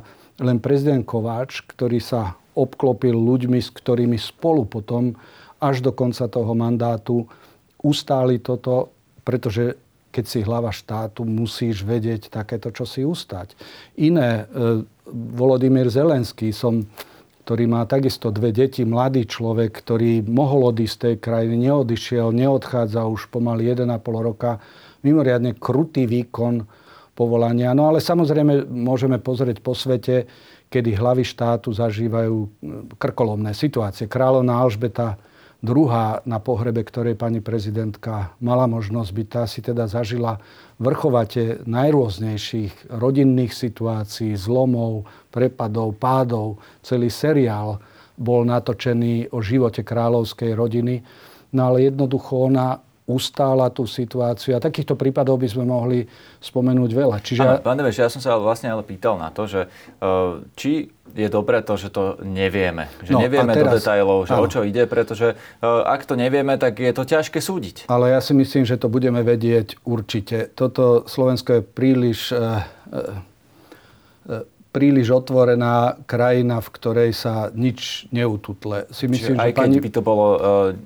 len 0.44 0.60
prezident 0.60 1.04
Kováč, 1.08 1.64
ktorý 1.64 2.04
sa 2.04 2.36
obklopil 2.54 3.14
ľuďmi, 3.14 3.60
s 3.60 3.70
ktorými 3.74 4.18
spolu 4.18 4.66
potom 4.70 5.18
až 5.64 5.80
do 5.80 5.92
konca 5.96 6.28
toho 6.28 6.52
mandátu 6.54 7.26
ustáli 7.80 8.40
toto, 8.40 8.92
pretože 9.24 9.80
keď 10.14 10.26
si 10.30 10.40
hlava 10.46 10.70
štátu, 10.70 11.26
musíš 11.26 11.82
vedieť 11.82 12.30
takéto, 12.30 12.70
čo 12.70 12.86
si 12.86 13.02
ustať. 13.02 13.58
Iné, 13.98 14.46
e, 14.46 14.86
Volodymyr 15.10 15.90
Zelenský, 15.90 16.54
som, 16.54 16.86
ktorý 17.44 17.66
má 17.66 17.84
takisto 17.90 18.30
dve 18.30 18.54
deti, 18.54 18.86
mladý 18.86 19.26
človek, 19.26 19.74
ktorý 19.74 20.22
mohol 20.30 20.70
odísť 20.70 20.94
z 20.94 21.02
tej 21.02 21.16
krajiny, 21.18 21.56
neodišiel, 21.66 22.30
neodchádza 22.30 23.10
už 23.10 23.34
pomaly 23.34 23.74
1,5 23.74 23.90
roka. 24.22 24.62
Mimoriadne 25.02 25.58
krutý 25.58 26.06
výkon 26.06 26.62
povolania. 27.18 27.74
No 27.74 27.90
ale 27.90 27.98
samozrejme 27.98 28.70
môžeme 28.70 29.18
pozrieť 29.18 29.66
po 29.66 29.74
svete, 29.74 30.30
kedy 30.74 30.98
hlavy 30.98 31.22
štátu 31.22 31.70
zažívajú 31.70 32.50
krkolomné 32.98 33.54
situácie. 33.54 34.10
Kráľovná 34.10 34.58
Alžbeta 34.58 35.22
druhá 35.62 36.26
na 36.26 36.42
pohrebe, 36.42 36.82
ktorej 36.82 37.14
pani 37.14 37.46
prezidentka 37.46 38.34
mala 38.42 38.66
možnosť 38.66 39.10
byť, 39.14 39.28
tá 39.30 39.44
si 39.46 39.62
teda 39.62 39.86
zažila 39.86 40.42
vrchovate 40.82 41.62
najrôznejších 41.70 42.90
rodinných 42.90 43.54
situácií, 43.54 44.34
zlomov, 44.34 45.06
prepadov, 45.30 45.94
pádov. 46.02 46.58
Celý 46.82 47.14
seriál 47.14 47.78
bol 48.18 48.42
natočený 48.44 49.30
o 49.30 49.46
živote 49.46 49.86
kráľovskej 49.86 50.58
rodiny. 50.58 51.06
No 51.54 51.70
ale 51.70 51.94
jednoducho 51.94 52.50
ona 52.50 52.82
ustála 53.04 53.68
tú 53.68 53.84
situáciu. 53.84 54.56
A 54.56 54.64
takýchto 54.64 54.96
prípadov 54.96 55.36
by 55.36 55.48
sme 55.52 55.68
mohli 55.68 56.08
spomenúť 56.40 56.92
veľa. 56.96 57.18
Čiže... 57.20 57.42
Ano, 57.44 57.60
pán 57.60 57.76
Deveš, 57.76 58.00
ja 58.00 58.08
som 58.08 58.24
sa 58.24 58.40
vlastne 58.40 58.72
ale 58.72 58.84
pýtal 58.84 59.20
na 59.20 59.28
to, 59.28 59.44
že 59.44 59.68
uh, 60.00 60.40
či 60.56 60.88
je 61.14 61.28
dobré 61.30 61.62
to, 61.62 61.76
že 61.76 61.92
to 61.92 62.18
nevieme. 62.24 62.88
Že 63.04 63.12
no, 63.14 63.20
nevieme 63.22 63.54
teraz, 63.54 63.70
do 63.70 63.78
detajlov, 63.78 64.20
že 64.26 64.34
áno. 64.34 64.44
o 64.44 64.48
čo 64.48 64.64
ide, 64.64 64.88
pretože 64.88 65.36
uh, 65.36 65.84
ak 65.84 66.08
to 66.08 66.16
nevieme, 66.16 66.56
tak 66.56 66.80
je 66.80 66.92
to 66.96 67.04
ťažké 67.04 67.44
súdiť. 67.44 67.92
Ale 67.92 68.16
ja 68.16 68.24
si 68.24 68.32
myslím, 68.34 68.64
že 68.64 68.80
to 68.80 68.88
budeme 68.88 69.20
vedieť 69.20 69.84
určite. 69.84 70.48
Toto 70.56 71.04
Slovensko 71.04 71.60
je 71.60 71.62
príliš 71.62 72.32
uh, 72.32 72.64
uh, 72.96 74.48
príliš 74.74 75.14
otvorená 75.14 76.02
krajina, 76.10 76.58
v 76.58 76.70
ktorej 76.74 77.12
sa 77.14 77.54
nič 77.54 78.10
neututle. 78.10 78.90
Si 78.90 79.06
myslím, 79.06 79.38
Čiže 79.38 79.44
aj 79.46 79.52
že 79.54 79.58
pani... 79.62 79.78
keď 79.78 79.84
by 79.86 79.92
to 79.94 80.02
bolo 80.02 80.28
uh, 80.34 80.40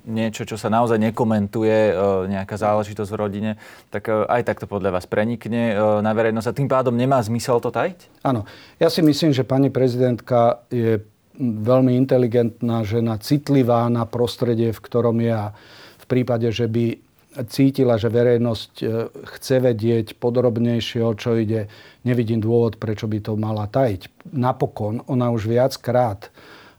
niečo, 0.03 0.43
čo 0.43 0.59
sa 0.59 0.67
naozaj 0.67 0.99
nekomentuje, 0.99 1.95
uh, 1.95 2.27
nejaká 2.27 2.59
záležitosť 2.59 3.09
v 3.09 3.17
rodine, 3.17 3.51
tak 3.87 4.11
uh, 4.11 4.27
aj 4.27 4.43
tak 4.43 4.59
to 4.59 4.67
podľa 4.67 4.99
vás 4.99 5.07
prenikne 5.07 5.71
uh, 5.71 6.03
na 6.03 6.11
verejnosť 6.11 6.47
a 6.51 6.57
tým 6.59 6.67
pádom 6.67 6.99
nemá 6.99 7.23
zmysel 7.23 7.63
to 7.63 7.71
tajiť? 7.71 8.27
Áno. 8.27 8.43
Ja 8.75 8.91
si 8.91 8.99
myslím, 8.99 9.31
že 9.31 9.47
pani 9.47 9.71
prezidentka 9.71 10.59
je 10.67 10.99
veľmi 11.39 11.95
inteligentná 11.95 12.83
žena, 12.83 13.15
citlivá 13.23 13.87
na 13.87 14.03
prostredie, 14.03 14.75
v 14.75 14.83
ktorom 14.83 15.15
je 15.23 15.31
a 15.31 15.55
v 16.01 16.05
prípade, 16.11 16.51
že 16.51 16.67
by 16.67 17.06
cítila, 17.45 18.01
že 18.01 18.09
verejnosť 18.09 18.71
e, 18.81 18.85
chce 19.37 19.55
vedieť 19.61 20.07
podrobnejšie, 20.17 21.05
o 21.05 21.13
čo 21.13 21.37
ide, 21.37 21.69
nevidím 22.01 22.41
dôvod, 22.41 22.81
prečo 22.81 23.05
by 23.05 23.19
to 23.21 23.37
mala 23.37 23.69
tajiť. 23.69 24.33
Napokon 24.33 25.05
ona 25.05 25.29
už 25.29 25.45
viackrát 25.45 26.33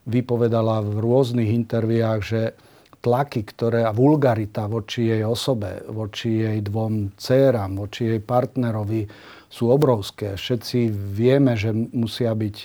vypovedala 0.09 0.83
v 0.83 0.99
rôznych 0.99 1.53
interviách, 1.53 2.21
že 2.25 2.41
tlaky, 2.99 3.47
ktoré 3.47 3.87
a 3.87 3.95
vulgarita 3.95 4.67
voči 4.67 5.07
jej 5.07 5.23
osobe, 5.23 5.87
voči 5.87 6.43
jej 6.43 6.59
dvom 6.59 7.15
dcerám, 7.15 7.79
voči 7.79 8.11
jej 8.11 8.19
partnerovi 8.19 9.07
sú 9.47 9.71
obrovské. 9.71 10.35
Všetci 10.35 10.91
vieme, 10.91 11.55
že 11.55 11.71
musia 11.71 12.35
byť 12.35 12.55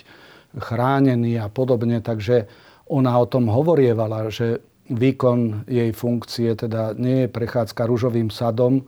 chránení 0.59 1.39
a 1.39 1.47
podobne, 1.47 2.03
takže 2.03 2.47
ona 2.91 3.15
o 3.17 3.25
tom 3.25 3.49
hovorievala, 3.49 4.29
že 4.29 4.61
výkon 4.89 5.65
jej 5.65 5.89
funkcie 5.91 6.53
teda 6.53 6.93
nie 6.97 7.25
je 7.25 7.33
prechádzka 7.33 7.85
rúžovým 7.89 8.29
sadom, 8.29 8.85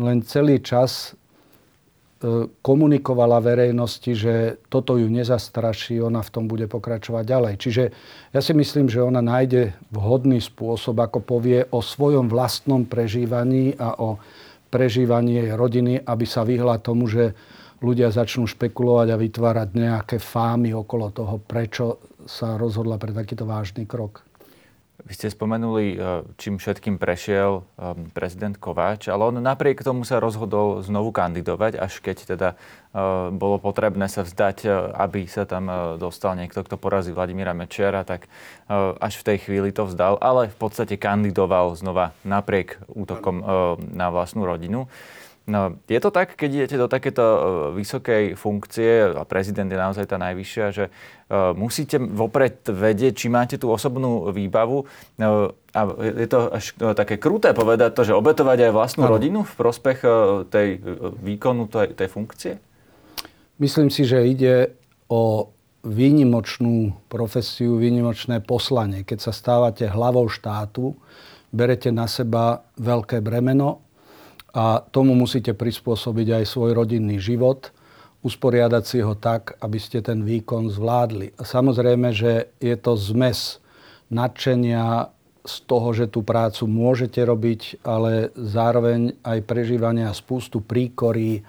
len 0.00 0.24
celý 0.24 0.64
čas 0.64 1.14
komunikovala 2.64 3.36
verejnosti, 3.44 4.12
že 4.16 4.34
toto 4.72 4.96
ju 4.96 5.04
nezastraší, 5.12 6.00
ona 6.00 6.24
v 6.24 6.32
tom 6.32 6.44
bude 6.48 6.64
pokračovať 6.64 7.24
ďalej. 7.26 7.54
Čiže 7.60 7.84
ja 8.32 8.40
si 8.40 8.52
myslím, 8.56 8.88
že 8.88 9.04
ona 9.04 9.20
nájde 9.20 9.76
vhodný 9.92 10.40
spôsob, 10.40 10.96
ako 11.04 11.20
povie 11.20 11.68
o 11.68 11.84
svojom 11.84 12.32
vlastnom 12.32 12.88
prežívaní 12.88 13.76
a 13.76 14.00
o 14.00 14.16
prežívaní 14.72 15.36
jej 15.36 15.50
rodiny, 15.52 16.00
aby 16.00 16.24
sa 16.24 16.48
vyhla 16.48 16.80
tomu, 16.80 17.06
že 17.12 17.36
ľudia 17.84 18.08
začnú 18.08 18.48
špekulovať 18.48 19.08
a 19.12 19.20
vytvárať 19.20 19.68
nejaké 19.76 20.16
fámy 20.16 20.72
okolo 20.72 21.12
toho, 21.12 21.36
prečo 21.44 22.00
sa 22.24 22.56
rozhodla 22.56 22.96
pre 22.96 23.12
takýto 23.12 23.44
vážny 23.44 23.84
krok. 23.84 24.24
Vy 25.04 25.12
ste 25.20 25.28
spomenuli, 25.28 25.86
e, 25.92 26.24
čím 26.40 26.56
všetkým 26.56 26.96
prešiel 26.96 27.60
e, 27.60 27.92
prezident 28.16 28.56
Kováč, 28.56 29.12
ale 29.12 29.28
on 29.28 29.36
napriek 29.36 29.84
tomu 29.84 30.00
sa 30.08 30.16
rozhodol 30.16 30.80
znovu 30.80 31.12
kandidovať, 31.12 31.76
až 31.76 32.00
keď 32.00 32.16
teda 32.24 32.48
e, 32.52 32.56
bolo 33.36 33.60
potrebné 33.60 34.08
sa 34.08 34.24
vzdať, 34.24 34.64
aby 34.96 35.28
sa 35.28 35.44
tam 35.44 35.68
dostal 36.00 36.32
niekto, 36.40 36.64
kto 36.64 36.80
porazí 36.80 37.12
Vladimíra 37.12 37.52
Mečiara, 37.52 38.00
tak 38.08 38.32
až 38.96 39.20
v 39.20 39.26
tej 39.28 39.38
chvíli 39.44 39.76
to 39.76 39.84
vzdal, 39.84 40.16
ale 40.24 40.48
v 40.48 40.56
podstate 40.56 40.96
kandidoval 40.96 41.76
znova 41.76 42.16
napriek 42.24 42.80
útokom 42.88 43.44
na 43.92 44.08
vlastnú 44.08 44.48
rodinu. 44.48 44.88
No, 45.44 45.76
je 45.84 46.00
to 46.00 46.08
tak, 46.08 46.40
keď 46.40 46.50
idete 46.64 46.76
do 46.80 46.88
takéto 46.88 47.20
e, 47.20 47.38
vysokej 47.76 48.32
funkcie, 48.32 49.12
a 49.12 49.28
prezident 49.28 49.68
je 49.68 49.76
naozaj 49.76 50.08
tá 50.08 50.16
najvyššia, 50.16 50.66
že 50.72 50.84
uh, 50.88 51.52
musíte 51.52 52.00
vopred 52.00 52.64
vedieť, 52.64 53.12
či 53.12 53.26
máte 53.28 53.60
tú 53.60 53.68
osobnú 53.68 54.32
výbavu. 54.32 54.88
Uh, 55.20 55.52
a 55.76 55.80
je 56.00 56.28
to 56.32 56.48
až 56.48 56.64
také 56.96 57.20
kruté 57.20 57.52
povedať 57.52 57.92
to, 57.92 58.08
že 58.08 58.16
obetovať 58.16 58.70
aj 58.70 58.72
vlastnú 58.72 59.04
ano. 59.04 59.20
rodinu 59.20 59.40
v 59.44 59.52
prospech 59.52 59.98
tej 60.48 60.80
výkonu 61.20 61.68
tej, 61.68 61.92
tej 61.92 62.08
funkcie? 62.08 62.52
Myslím 63.60 63.92
si, 63.92 64.08
že 64.08 64.24
ide 64.24 64.72
o 65.12 65.52
výnimočnú 65.84 66.96
profesiu, 67.12 67.76
výnimočné 67.76 68.40
poslanie. 68.40 69.04
Keď 69.04 69.18
sa 69.20 69.32
stávate 69.36 69.84
hlavou 69.84 70.24
štátu, 70.32 70.96
berete 71.52 71.92
na 71.92 72.08
seba 72.08 72.64
veľké 72.80 73.20
bremeno 73.20 73.83
a 74.54 74.86
tomu 74.94 75.18
musíte 75.18 75.50
prispôsobiť 75.50 76.40
aj 76.40 76.44
svoj 76.46 76.78
rodinný 76.78 77.18
život, 77.18 77.74
usporiadať 78.24 78.84
si 78.86 78.98
ho 79.04 79.12
tak, 79.18 79.58
aby 79.60 79.76
ste 79.76 80.00
ten 80.00 80.24
výkon 80.24 80.72
zvládli. 80.72 81.36
A 81.36 81.42
samozrejme, 81.44 82.14
že 82.14 82.54
je 82.62 82.72
to 82.78 82.96
zmes 82.96 83.60
nadšenia 84.08 85.12
z 85.44 85.56
toho, 85.68 85.92
že 85.92 86.08
tú 86.08 86.24
prácu 86.24 86.64
môžete 86.64 87.20
robiť, 87.20 87.84
ale 87.84 88.32
zároveň 88.32 89.20
aj 89.20 89.44
prežívania 89.44 90.08
spústu 90.16 90.64
príkorí, 90.64 91.40
e, 91.40 91.42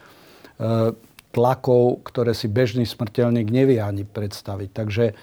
tlakov, 1.31 2.03
ktoré 2.03 2.35
si 2.35 2.51
bežný 2.51 2.83
smrteľník 2.83 3.47
nevie 3.47 3.79
ani 3.79 4.03
predstaviť. 4.03 4.69
Takže 4.75 5.05
e, 5.11 5.13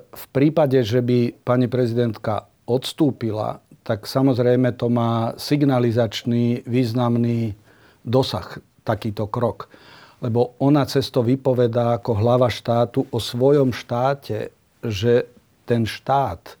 v 0.00 0.24
prípade, 0.32 0.80
že 0.80 1.04
by 1.04 1.36
pani 1.44 1.68
prezidentka 1.68 2.48
odstúpila, 2.64 3.60
tak 3.86 4.10
samozrejme 4.10 4.74
to 4.74 4.90
má 4.90 5.38
signalizačný 5.38 6.66
významný 6.66 7.54
dosah 8.02 8.58
takýto 8.82 9.30
krok. 9.30 9.70
Lebo 10.18 10.58
ona 10.58 10.82
cez 10.90 11.06
to 11.14 11.22
vypovedá 11.22 12.02
ako 12.02 12.18
hlava 12.18 12.50
štátu 12.50 13.06
o 13.14 13.22
svojom 13.22 13.70
štáte, 13.70 14.50
že 14.82 15.30
ten 15.70 15.86
štát 15.86 16.42
e, 16.50 16.54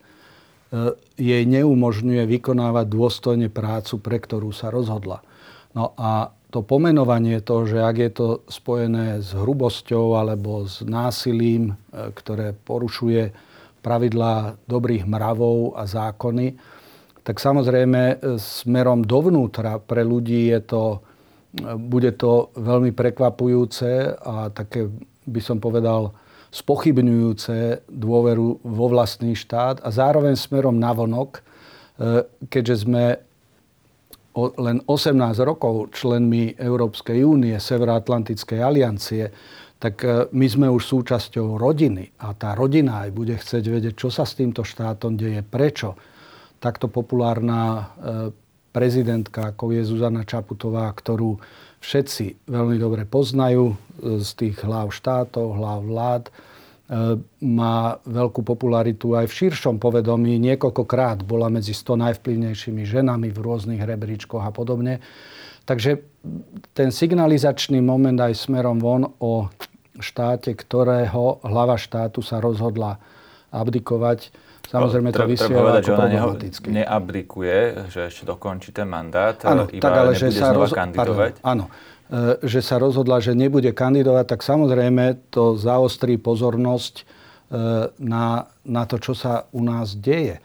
jej 1.18 1.42
neumožňuje 1.42 2.22
vykonávať 2.30 2.86
dôstojne 2.86 3.48
prácu, 3.50 3.98
pre 3.98 4.22
ktorú 4.22 4.54
sa 4.54 4.70
rozhodla. 4.70 5.26
No 5.74 5.98
a 5.98 6.30
to 6.54 6.62
pomenovanie 6.62 7.42
toho, 7.42 7.66
že 7.66 7.82
ak 7.82 7.96
je 7.98 8.10
to 8.14 8.26
spojené 8.46 9.18
s 9.18 9.34
hrubosťou 9.34 10.14
alebo 10.14 10.62
s 10.62 10.86
násilím, 10.86 11.74
e, 11.74 12.14
ktoré 12.14 12.54
porušuje 12.54 13.34
pravidlá 13.82 14.62
dobrých 14.66 15.06
mravov 15.06 15.74
a 15.74 15.86
zákony, 15.90 16.75
tak 17.26 17.42
samozrejme 17.42 18.02
e, 18.06 18.16
smerom 18.38 19.02
dovnútra 19.02 19.82
pre 19.82 20.06
ľudí 20.06 20.54
je 20.54 20.60
to, 20.62 20.84
e, 20.94 20.98
bude 21.74 22.14
to 22.14 22.54
veľmi 22.54 22.94
prekvapujúce 22.94 24.14
a 24.14 24.54
také 24.54 24.86
by 25.26 25.40
som 25.42 25.58
povedal 25.58 26.14
spochybňujúce 26.54 27.90
dôveru 27.90 28.62
vo 28.62 28.86
vlastný 28.86 29.34
štát 29.34 29.82
a 29.82 29.90
zároveň 29.90 30.38
smerom 30.38 30.78
navonok, 30.78 31.30
e, 31.34 31.40
keďže 32.46 32.86
sme 32.86 33.18
len 34.36 34.84
18 34.84 35.16
rokov 35.42 35.96
členmi 35.96 36.54
Európskej 36.60 37.24
únie, 37.24 37.56
Severoatlantickej 37.56 38.60
aliancie, 38.60 39.32
tak 39.80 40.04
my 40.28 40.44
sme 40.44 40.68
už 40.68 40.92
súčasťou 40.92 41.56
rodiny 41.56 42.12
a 42.20 42.36
tá 42.36 42.52
rodina 42.52 43.08
aj 43.08 43.16
bude 43.16 43.32
chcieť 43.32 43.64
vedieť, 43.64 43.94
čo 43.96 44.12
sa 44.12 44.28
s 44.28 44.36
týmto 44.36 44.60
štátom 44.60 45.16
deje, 45.16 45.40
prečo 45.40 45.96
takto 46.58 46.88
populárna 46.88 47.60
e, 47.60 47.82
prezidentka, 48.76 49.56
ako 49.56 49.72
je 49.72 49.82
Zuzana 49.88 50.28
Čaputová, 50.28 50.92
ktorú 50.92 51.40
všetci 51.80 52.48
veľmi 52.50 52.76
dobre 52.76 53.08
poznajú 53.08 53.72
e, 53.72 53.74
z 54.20 54.30
tých 54.36 54.56
hlav 54.64 54.92
štátov, 54.92 55.56
hlav 55.56 55.80
vlád, 55.86 56.24
e, 56.28 56.32
má 57.46 57.96
veľkú 58.04 58.44
popularitu 58.44 59.16
aj 59.16 59.32
v 59.32 59.36
širšom 59.44 59.80
povedomí. 59.80 60.36
Niekoľkokrát 60.36 61.24
bola 61.24 61.48
medzi 61.48 61.72
100 61.72 62.04
najvplyvnejšími 62.04 62.82
ženami 62.84 63.28
v 63.32 63.38
rôznych 63.38 63.80
rebríčkoch 63.80 64.44
a 64.44 64.52
podobne. 64.52 65.00
Takže 65.66 65.98
ten 66.76 66.94
signalizačný 66.94 67.82
moment 67.82 68.20
aj 68.22 68.38
smerom 68.38 68.78
von 68.78 69.10
o 69.18 69.50
štáte, 69.98 70.54
ktorého 70.54 71.40
hlava 71.42 71.74
štátu 71.80 72.20
sa 72.22 72.38
rozhodla 72.38 73.00
abdikovať, 73.50 74.30
Samozrejme 74.66 75.14
to 75.14 75.24
vysiela 75.30 75.78
ako 75.78 75.94
problematicky. 75.94 76.66
neabdikuje, 76.74 77.58
že 77.90 78.10
ešte 78.10 78.26
dokončí 78.26 78.74
ten 78.74 78.90
mandát, 78.90 79.38
ano, 79.46 79.70
iba 79.70 79.82
tak, 79.86 79.94
ale, 79.94 80.12
nebude 80.12 80.22
že 80.26 80.28
sa 80.34 80.50
roz... 80.50 80.74
kandidovať. 80.74 81.32
Pardon, 81.38 81.46
áno, 81.46 81.64
e, 82.10 82.42
že 82.42 82.60
sa 82.62 82.76
rozhodla, 82.82 83.22
že 83.22 83.38
nebude 83.38 83.70
kandidovať, 83.70 84.26
tak 84.26 84.40
samozrejme 84.42 85.30
to 85.30 85.54
zaostrí 85.54 86.18
pozornosť 86.18 86.94
e, 86.98 87.04
na, 88.02 88.50
na 88.66 88.82
to, 88.90 88.98
čo 88.98 89.14
sa 89.14 89.46
u 89.54 89.62
nás 89.62 89.94
deje. 89.94 90.42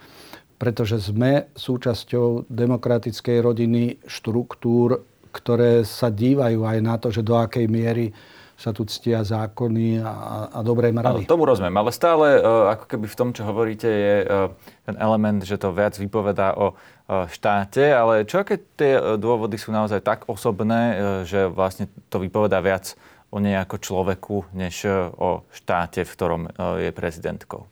Pretože 0.62 1.01
sme 1.01 1.49
súčasťou 1.57 2.45
demokratickej 2.45 3.38
rodiny 3.41 3.97
štruktúr, 4.05 5.01
ktoré 5.34 5.81
sa 5.81 6.13
dívajú 6.13 6.62
aj 6.62 6.77
na 6.86 6.95
to, 7.01 7.10
že 7.10 7.25
do 7.25 7.34
akej 7.34 7.65
miery 7.65 8.13
sa 8.62 8.69
tu 8.69 8.86
ctia 8.86 9.26
zákony 9.26 10.06
a, 10.06 10.13
a 10.54 10.60
dobré 10.62 10.93
mravy. 10.93 11.26
tomu 11.26 11.50
rozumiem, 11.50 11.74
ale 11.74 11.89
stále 11.89 12.38
uh, 12.38 12.69
ako 12.78 12.86
keby 12.86 13.10
v 13.10 13.17
tom, 13.17 13.30
čo 13.34 13.41
hovoríte, 13.41 13.89
je 13.89 14.15
uh, 14.21 14.54
ten 14.86 14.95
element, 15.02 15.41
že 15.41 15.58
to 15.58 15.74
viac 15.74 15.97
vypovedá 15.97 16.54
o 16.54 16.78
uh, 16.78 17.26
štáte, 17.26 17.82
ale 17.89 18.30
čo 18.30 18.45
keď 18.45 18.60
tie 18.78 18.93
dôvody 19.17 19.58
sú 19.58 19.74
naozaj 19.74 20.06
tak 20.06 20.30
osobné, 20.30 20.93
že 21.26 21.50
vlastne 21.50 21.89
to 22.13 22.21
vypovedá 22.21 22.62
viac 22.62 22.93
o 23.34 23.41
nej 23.41 23.58
ako 23.58 23.82
človeku, 23.82 24.36
než 24.54 24.86
o 25.17 25.41
štáte, 25.50 26.06
v 26.06 26.12
ktorom 26.13 26.41
je 26.84 26.91
prezidentkou? 26.93 27.65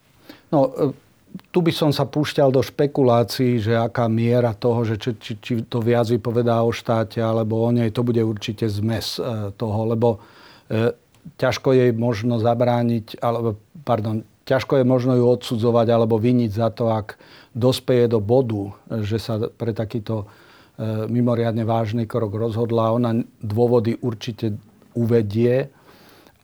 No, 0.49 0.73
tu 1.53 1.59
by 1.61 1.69
som 1.69 1.91
sa 1.93 2.07
púšťal 2.07 2.49
do 2.49 2.63
špekulácií, 2.63 3.61
že 3.61 3.75
aká 3.77 4.09
miera 4.09 4.55
toho, 4.55 4.81
že 4.87 4.95
či, 4.97 5.11
či, 5.19 5.33
či 5.37 5.53
to 5.67 5.83
viac 5.83 6.09
vypovedá 6.09 6.63
o 6.63 6.71
štáte 6.73 7.21
alebo 7.21 7.59
o 7.61 7.69
nej, 7.69 7.91
to 7.91 8.01
bude 8.01 8.23
určite 8.23 8.65
zmes 8.65 9.19
toho, 9.59 9.79
lebo 9.85 10.17
E, 10.17 10.38
ťažko 11.37 11.69
jej 11.73 11.91
možno 11.91 12.39
zabrániť, 12.39 13.19
alebo, 13.19 13.57
pardon, 13.83 14.23
ťažko 14.49 14.81
je 14.81 14.85
možno 14.85 15.13
ju 15.13 15.25
odsudzovať 15.29 15.87
alebo 15.93 16.17
viniť 16.17 16.51
za 16.53 16.69
to, 16.73 16.89
ak 16.89 17.21
dospeje 17.53 18.09
do 18.09 18.17
bodu, 18.17 18.73
že 19.05 19.21
sa 19.21 19.37
pre 19.37 19.77
takýto 19.77 20.25
e, 20.25 21.05
mimoriadne 21.05 21.65
vážny 21.65 22.09
krok 22.09 22.33
rozhodla. 22.33 22.97
Ona 22.97 23.21
dôvody 23.41 23.97
určite 24.01 24.57
uvedie 24.97 25.69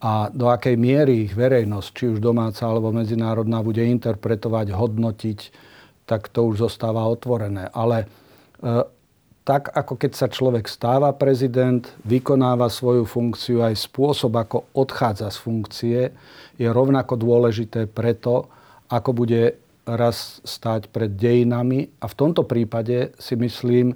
a 0.05 0.29
do 0.29 0.53
akej 0.53 0.77
miery 0.77 1.25
ich 1.25 1.33
verejnosť, 1.33 1.89
či 1.97 2.03
už 2.13 2.19
domáca 2.21 2.69
alebo 2.69 2.93
medzinárodná, 2.93 3.65
bude 3.65 3.81
interpretovať, 3.81 4.69
hodnotiť, 4.69 5.39
tak 6.05 6.29
to 6.29 6.45
už 6.45 6.69
zostáva 6.69 7.09
otvorené. 7.09 7.73
Ale 7.73 8.05
e, 8.05 8.07
tak 9.45 9.69
ako 9.77 9.93
keď 10.01 10.11
sa 10.17 10.27
človek 10.27 10.65
stáva 10.65 11.13
prezident, 11.13 11.85
vykonáva 12.01 12.65
svoju 12.65 13.05
funkciu, 13.05 13.61
aj 13.61 13.77
spôsob, 13.77 14.33
ako 14.33 14.65
odchádza 14.73 15.29
z 15.29 15.37
funkcie, 15.37 15.99
je 16.57 16.65
rovnako 16.65 17.13
dôležité 17.13 17.85
preto, 17.85 18.49
ako 18.89 19.13
bude 19.13 19.53
raz 19.85 20.41
stať 20.41 20.89
pred 20.89 21.13
dejinami. 21.13 21.93
A 22.01 22.09
v 22.09 22.17
tomto 22.17 22.41
prípade 22.41 23.13
si 23.21 23.37
myslím, 23.37 23.93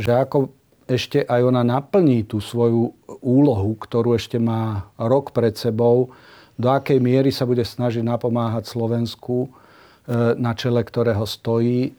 že 0.00 0.16
ako 0.16 0.48
ešte 0.88 1.28
aj 1.28 1.40
ona 1.44 1.60
naplní 1.60 2.24
tú 2.24 2.40
svoju 2.40 2.96
úlohu, 3.20 3.76
ktorú 3.76 4.16
ešte 4.16 4.40
má 4.40 4.88
rok 4.96 5.36
pred 5.36 5.52
sebou, 5.60 6.08
do 6.56 6.72
akej 6.72 6.96
miery 7.04 7.28
sa 7.28 7.44
bude 7.44 7.60
snažiť 7.60 8.00
napomáhať 8.00 8.64
Slovensku, 8.64 9.44
e, 9.44 9.48
na 10.40 10.56
čele 10.56 10.80
ktorého 10.80 11.28
stojí, 11.28 11.92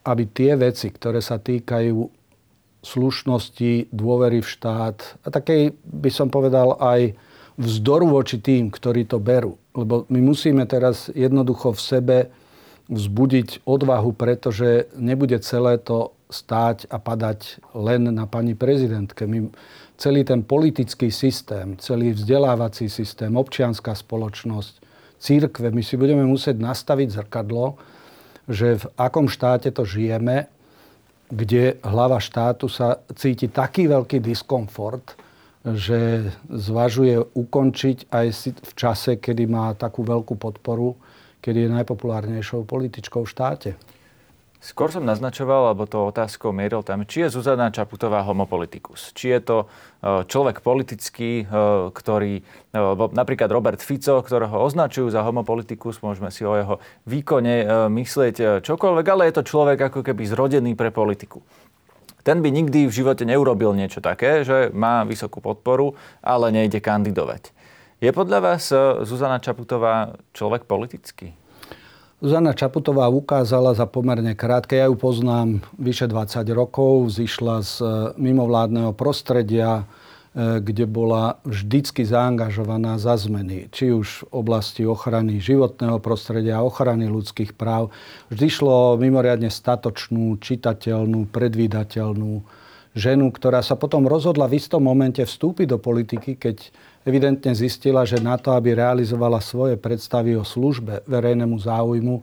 aby 0.00 0.24
tie 0.32 0.56
veci, 0.56 0.88
ktoré 0.88 1.20
sa 1.20 1.36
týkajú 1.36 2.21
slušnosti, 2.82 3.94
dôvery 3.94 4.42
v 4.42 4.48
štát 4.50 4.98
a 5.22 5.28
takej, 5.30 5.78
by 5.86 6.10
som 6.10 6.28
povedal, 6.28 6.76
aj 6.82 7.14
vzdoru 7.56 8.10
voči 8.10 8.42
tým, 8.42 8.68
ktorí 8.74 9.06
to 9.06 9.22
berú. 9.22 9.56
Lebo 9.72 10.04
my 10.10 10.20
musíme 10.20 10.66
teraz 10.66 11.08
jednoducho 11.14 11.72
v 11.72 11.80
sebe 11.80 12.18
vzbudiť 12.90 13.64
odvahu, 13.64 14.10
pretože 14.12 14.90
nebude 14.98 15.38
celé 15.40 15.78
to 15.78 16.12
stáť 16.32 16.88
a 16.88 16.96
padať 16.98 17.60
len 17.76 18.08
na 18.10 18.26
pani 18.26 18.56
prezidentke. 18.56 19.28
My, 19.28 19.52
celý 20.00 20.26
ten 20.26 20.42
politický 20.42 21.12
systém, 21.12 21.78
celý 21.78 22.16
vzdelávací 22.16 22.88
systém, 22.88 23.30
občianská 23.36 23.94
spoločnosť, 23.94 24.82
církve, 25.22 25.70
my 25.70 25.82
si 25.86 25.94
budeme 25.94 26.26
musieť 26.26 26.58
nastaviť 26.58 27.08
zrkadlo, 27.14 27.78
že 28.50 28.82
v 28.82 28.84
akom 28.98 29.30
štáte 29.30 29.70
to 29.70 29.86
žijeme, 29.86 30.50
kde 31.32 31.80
hlava 31.80 32.20
štátu 32.20 32.68
sa 32.68 33.00
cíti 33.16 33.48
taký 33.48 33.88
veľký 33.88 34.20
diskomfort, 34.20 35.16
že 35.64 36.28
zvažuje 36.52 37.16
ukončiť 37.32 38.12
aj 38.12 38.26
v 38.60 38.72
čase, 38.76 39.16
kedy 39.16 39.48
má 39.48 39.72
takú 39.72 40.04
veľkú 40.04 40.36
podporu, 40.36 41.00
kedy 41.40 41.64
je 41.64 41.74
najpopulárnejšou 41.80 42.68
političkou 42.68 43.24
v 43.24 43.32
štáte. 43.32 43.70
Skôr 44.62 44.94
som 44.94 45.02
naznačoval, 45.02 45.74
alebo 45.74 45.90
to 45.90 46.14
otázkou 46.14 46.54
mieril 46.54 46.86
tam, 46.86 47.02
či 47.02 47.26
je 47.26 47.34
Zuzana 47.34 47.74
Čaputová 47.74 48.22
homopolitikus. 48.22 49.10
Či 49.10 49.34
je 49.34 49.40
to 49.42 49.56
e, 49.58 49.66
človek 50.22 50.62
politický, 50.62 51.42
e, 51.42 51.44
ktorý, 51.90 52.38
e, 52.38 52.42
napríklad 53.10 53.50
Robert 53.50 53.82
Fico, 53.82 54.22
ktorého 54.22 54.62
označujú 54.62 55.10
za 55.10 55.26
homopolitikus, 55.26 55.98
môžeme 55.98 56.30
si 56.30 56.46
o 56.46 56.54
jeho 56.54 56.78
výkone 57.10 57.90
myslieť 57.90 58.62
čokoľvek, 58.62 59.06
ale 59.10 59.26
je 59.26 59.42
to 59.42 59.50
človek 59.50 59.90
ako 59.90 60.06
keby 60.06 60.30
zrodený 60.30 60.78
pre 60.78 60.94
politiku. 60.94 61.42
Ten 62.22 62.38
by 62.38 62.54
nikdy 62.54 62.86
v 62.86 62.94
živote 62.94 63.26
neurobil 63.26 63.74
niečo 63.74 63.98
také, 63.98 64.46
že 64.46 64.70
má 64.70 65.02
vysokú 65.02 65.42
podporu, 65.42 65.98
ale 66.22 66.54
nejde 66.54 66.78
kandidovať. 66.78 67.50
Je 67.98 68.14
podľa 68.14 68.38
vás 68.38 68.70
Zuzana 69.02 69.42
Čaputová 69.42 70.14
človek 70.30 70.70
politický? 70.70 71.41
Zuzana 72.22 72.54
Čaputová 72.54 73.10
ukázala 73.10 73.74
za 73.74 73.82
pomerne 73.82 74.38
krátke, 74.38 74.78
ja 74.78 74.86
ju 74.86 74.94
poznám 74.94 75.58
vyše 75.74 76.06
20 76.06 76.46
rokov, 76.54 77.10
zišla 77.10 77.56
z 77.66 77.74
e, 77.82 77.86
mimovládneho 78.14 78.94
prostredia, 78.94 79.82
e, 80.30 80.62
kde 80.62 80.86
bola 80.86 81.42
vždycky 81.42 82.06
zaangažovaná 82.06 83.02
za 83.02 83.18
zmeny. 83.18 83.66
Či 83.74 83.90
už 83.90 84.30
v 84.30 84.38
oblasti 84.38 84.86
ochrany 84.86 85.42
životného 85.42 85.98
prostredia, 85.98 86.62
ochrany 86.62 87.10
ľudských 87.10 87.58
práv. 87.58 87.90
Vždy 88.30 88.46
šlo 88.54 88.94
mimoriadne 89.02 89.50
statočnú, 89.50 90.38
čitateľnú, 90.38 91.26
predvídateľnú 91.26 92.38
ženu, 92.94 93.34
ktorá 93.34 93.66
sa 93.66 93.74
potom 93.74 94.06
rozhodla 94.06 94.46
v 94.46 94.62
istom 94.62 94.86
momente 94.86 95.26
vstúpiť 95.26 95.74
do 95.74 95.78
politiky, 95.82 96.38
keď 96.38 96.70
evidentne 97.02 97.52
zistila, 97.54 98.06
že 98.06 98.22
na 98.22 98.38
to, 98.38 98.54
aby 98.54 98.78
realizovala 98.78 99.42
svoje 99.42 99.74
predstavy 99.78 100.38
o 100.38 100.46
službe 100.46 101.02
verejnému 101.06 101.58
záujmu, 101.58 102.22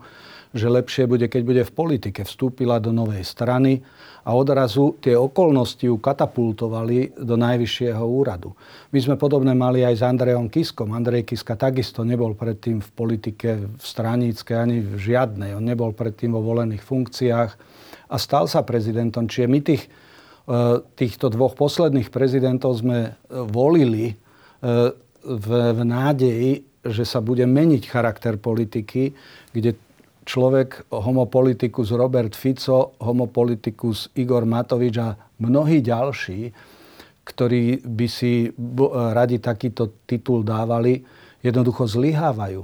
že 0.49 0.65
lepšie 0.65 1.05
bude, 1.05 1.29
keď 1.29 1.41
bude 1.45 1.61
v 1.61 1.75
politike. 1.75 2.25
Vstúpila 2.25 2.81
do 2.81 2.89
novej 2.89 3.21
strany 3.21 3.85
a 4.25 4.33
odrazu 4.33 4.97
tie 4.97 5.13
okolnosti 5.13 5.85
ju 5.85 5.93
katapultovali 6.01 7.13
do 7.21 7.37
najvyššieho 7.37 8.01
úradu. 8.01 8.57
My 8.89 8.97
sme 8.97 9.15
podobné 9.15 9.53
mali 9.53 9.85
aj 9.85 10.01
s 10.01 10.03
Andrejom 10.05 10.49
Kiskom. 10.49 10.89
Andrej 10.97 11.29
Kiska 11.29 11.53
takisto 11.53 12.01
nebol 12.01 12.33
predtým 12.33 12.81
v 12.81 12.89
politike 12.97 13.49
v 13.61 13.83
straníckej 13.83 14.57
ani 14.57 14.81
v 14.81 14.97
žiadnej. 14.97 15.53
On 15.53 15.61
nebol 15.61 15.93
predtým 15.93 16.33
vo 16.33 16.41
volených 16.41 16.81
funkciách 16.81 17.51
a 18.09 18.15
stal 18.17 18.49
sa 18.49 18.65
prezidentom. 18.65 19.29
Čiže 19.29 19.47
my 19.53 19.59
tých, 19.61 19.85
e, 19.85 20.81
týchto 20.97 21.29
dvoch 21.29 21.53
posledných 21.53 22.09
prezidentov 22.09 22.81
sme 22.81 23.21
volili 23.29 24.17
v, 24.59 25.47
v 25.49 25.79
nádeji, 25.83 26.51
že 26.79 27.03
sa 27.03 27.19
bude 27.19 27.43
meniť 27.43 27.83
charakter 27.87 28.39
politiky, 28.39 29.11
kde 29.51 29.75
človek, 30.23 30.93
homopolitikus 30.93 31.91
Robert 31.91 32.37
Fico, 32.37 32.95
homopolitikus 33.01 34.13
Igor 34.15 34.45
Matovič 34.45 34.95
a 35.01 35.17
mnohí 35.41 35.81
ďalší, 35.81 36.53
ktorí 37.25 37.85
by 37.85 38.07
si 38.09 38.49
radi 39.13 39.37
takýto 39.37 40.05
titul 40.05 40.41
dávali, 40.41 41.01
jednoducho 41.41 41.85
zlyhávajú. 41.85 42.61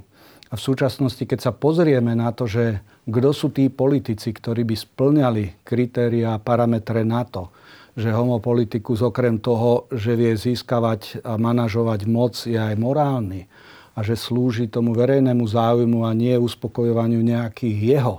A 0.49 0.53
v 0.53 0.61
súčasnosti, 0.61 1.25
keď 1.25 1.39
sa 1.41 1.51
pozrieme 1.51 2.13
na 2.13 2.29
to, 2.31 2.45
že 2.45 2.79
kto 3.05 3.29
sú 3.33 3.49
tí 3.49 3.69
politici, 3.69 4.29
ktorí 4.29 4.65
by 4.65 4.75
splňali 4.77 5.43
kritéria 5.65 6.37
a 6.37 6.41
parametre 6.41 7.01
na 7.01 7.25
to, 7.25 7.49
že 7.95 8.11
homopolitikus 8.11 8.99
okrem 8.99 9.39
toho, 9.39 9.87
že 9.87 10.19
vie 10.19 10.35
získavať 10.35 11.23
a 11.23 11.39
manažovať 11.39 11.99
moc, 12.05 12.35
je 12.43 12.59
aj 12.59 12.75
morálny 12.75 13.47
a 13.95 14.03
že 14.03 14.19
slúži 14.19 14.67
tomu 14.67 14.91
verejnému 14.91 15.47
záujmu 15.47 16.03
a 16.03 16.11
nie 16.11 16.35
uspokojovaniu 16.35 17.23
nejakých 17.23 17.77
jeho 17.95 18.15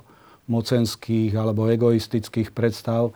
mocenských 0.48 1.36
alebo 1.36 1.68
egoistických 1.68 2.56
predstav, 2.56 3.12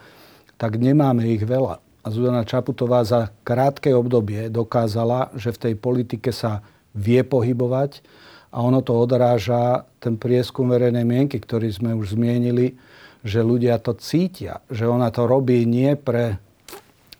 tak 0.60 0.76
nemáme 0.76 1.24
ich 1.32 1.40
veľa. 1.40 1.80
A 2.04 2.06
Zuzana 2.12 2.44
Čaputová 2.44 3.00
za 3.08 3.32
krátke 3.44 3.96
obdobie 3.96 4.52
dokázala, 4.52 5.32
že 5.32 5.56
v 5.56 5.60
tej 5.68 5.74
politike 5.80 6.28
sa 6.32 6.60
vie 6.92 7.24
pohybovať 7.24 8.04
a 8.52 8.60
ono 8.60 8.84
to 8.84 8.92
odráža 8.92 9.88
ten 9.96 10.20
prieskum 10.20 10.68
verejnej 10.68 11.06
mienky, 11.08 11.40
ktorý 11.40 11.72
sme 11.72 11.96
už 11.96 12.18
zmienili, 12.18 12.76
že 13.24 13.40
ľudia 13.40 13.80
to 13.80 13.96
cítia, 13.96 14.60
že 14.68 14.84
ona 14.84 15.08
to 15.08 15.24
robí 15.24 15.64
nie 15.64 15.96
pre 15.96 16.40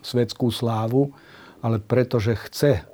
svetskú 0.01 0.49
slávu, 0.53 1.13
ale 1.61 1.81
pretože 1.81 2.37
chce 2.49 2.85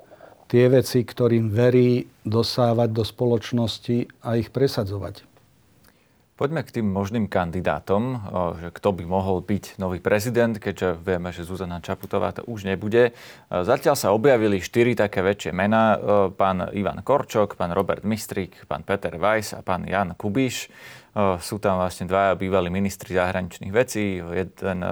tie 0.46 0.64
veci, 0.70 1.02
ktorým 1.02 1.50
verí, 1.50 2.06
dosávať 2.26 2.88
do 2.90 3.04
spoločnosti 3.06 4.22
a 4.22 4.38
ich 4.38 4.50
presadzovať. 4.50 5.35
Poďme 6.36 6.60
k 6.68 6.68
tým 6.68 6.92
možným 6.92 7.32
kandidátom, 7.32 8.20
že 8.60 8.68
kto 8.68 8.92
by 8.92 9.08
mohol 9.08 9.40
byť 9.40 9.80
nový 9.80 10.04
prezident, 10.04 10.52
keďže 10.52 11.00
vieme, 11.00 11.32
že 11.32 11.48
Zuzana 11.48 11.80
Čaputová 11.80 12.36
to 12.36 12.44
už 12.44 12.68
nebude. 12.68 13.16
Zatiaľ 13.48 13.96
sa 13.96 14.12
objavili 14.12 14.60
štyri 14.60 14.92
také 14.92 15.24
väčšie 15.24 15.56
mená. 15.56 15.96
Pán 16.36 16.76
Ivan 16.76 17.00
Korčok, 17.00 17.56
pán 17.56 17.72
Robert 17.72 18.04
Mistrik, 18.04 18.68
pán 18.68 18.84
Peter 18.84 19.16
Weiss 19.16 19.56
a 19.56 19.64
pán 19.64 19.88
Jan 19.88 20.12
Kubiš. 20.12 20.68
Sú 21.40 21.56
tam 21.56 21.80
vlastne 21.80 22.04
dvaja 22.04 22.36
bývalí 22.36 22.68
ministri 22.68 23.16
zahraničných 23.16 23.72
vecí. 23.72 24.20
Jeden 24.20 24.84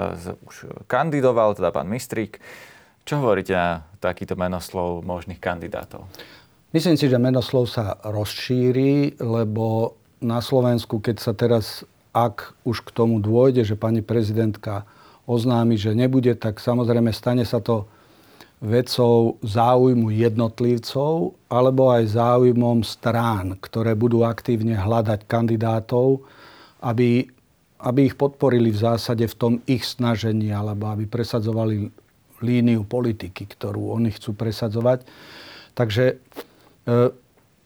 už 0.48 0.88
kandidoval, 0.88 1.60
teda 1.60 1.76
pán 1.76 1.92
Mistrík. 1.92 2.40
Čo 3.04 3.20
hovoríte 3.20 3.52
na 3.52 3.84
takýto 4.00 4.32
menoslov 4.32 5.04
možných 5.04 5.44
kandidátov? 5.44 6.08
Myslím 6.72 6.96
si, 6.96 7.04
že 7.04 7.20
menoslov 7.20 7.68
sa 7.68 8.00
rozšíri, 8.00 9.20
lebo 9.20 10.00
na 10.24 10.40
Slovensku, 10.40 11.04
keď 11.04 11.16
sa 11.20 11.36
teraz, 11.36 11.84
ak 12.16 12.56
už 12.64 12.80
k 12.80 12.90
tomu 12.96 13.20
dôjde, 13.20 13.68
že 13.68 13.76
pani 13.76 14.00
prezidentka 14.00 14.88
oznámi, 15.28 15.76
že 15.76 15.92
nebude, 15.92 16.32
tak 16.32 16.64
samozrejme 16.64 17.12
stane 17.12 17.44
sa 17.44 17.60
to 17.60 17.84
vecou 18.64 19.36
záujmu 19.44 20.08
jednotlivcov 20.08 21.36
alebo 21.52 21.92
aj 21.92 22.16
záujmom 22.16 22.80
strán, 22.80 23.60
ktoré 23.60 23.92
budú 23.92 24.24
aktívne 24.24 24.72
hľadať 24.72 25.28
kandidátov, 25.28 26.24
aby, 26.80 27.28
aby 27.84 28.00
ich 28.08 28.16
podporili 28.16 28.72
v 28.72 28.80
zásade 28.80 29.28
v 29.28 29.36
tom 29.36 29.52
ich 29.68 29.84
snažení 29.84 30.48
alebo 30.48 30.88
aby 30.88 31.04
presadzovali 31.04 31.92
líniu 32.40 32.88
politiky, 32.88 33.44
ktorú 33.44 33.92
oni 34.00 34.16
chcú 34.16 34.32
presadzovať. 34.32 35.04
Takže 35.76 36.04
e, 36.08 36.16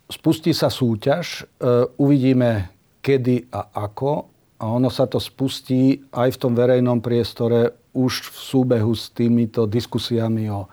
spustí 0.08 0.56
sa 0.56 0.72
súťaž, 0.72 1.44
e, 1.44 1.68
uvidíme 2.00 2.72
kedy 3.04 3.52
a 3.52 3.72
ako 3.88 4.28
a 4.58 4.64
ono 4.66 4.90
sa 4.90 5.06
to 5.06 5.22
spustí 5.22 6.02
aj 6.10 6.34
v 6.34 6.40
tom 6.40 6.52
verejnom 6.52 6.98
priestore 6.98 7.88
už 7.94 8.34
v 8.34 8.36
súbehu 8.36 8.92
s 8.92 9.14
týmito 9.14 9.64
diskusiami 9.70 10.50
o 10.50 10.66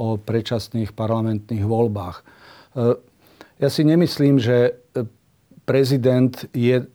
o 0.00 0.16
predčasných 0.16 0.96
parlamentných 0.96 1.60
voľbách. 1.60 2.16
E, 2.16 2.24
ja 3.60 3.68
si 3.68 3.84
nemyslím, 3.84 4.40
že 4.40 4.80
prezident 5.68 6.32
je 6.56 6.88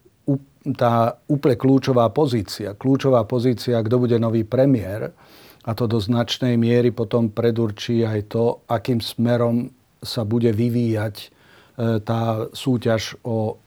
tá 0.74 1.21
úplne 1.30 1.54
kľúčová 1.54 2.10
pozícia. 2.10 2.74
Kľúčová 2.74 3.21
pozícia, 3.30 3.78
kto 3.86 4.02
bude 4.02 4.17
nový 4.17 4.41
premiér, 4.41 5.13
a 5.65 5.71
to 5.78 5.86
do 5.86 6.02
značnej 6.02 6.58
miery 6.58 6.89
potom 6.89 7.30
predurčí 7.30 8.02
aj 8.02 8.34
to, 8.34 8.65
akým 8.65 8.98
smerom 8.98 9.69
sa 10.02 10.26
bude 10.26 10.50
vyvíjať 10.50 11.15
e, 11.21 11.28
tá 11.77 12.47
súťaž 12.55 13.19
o, 13.23 13.59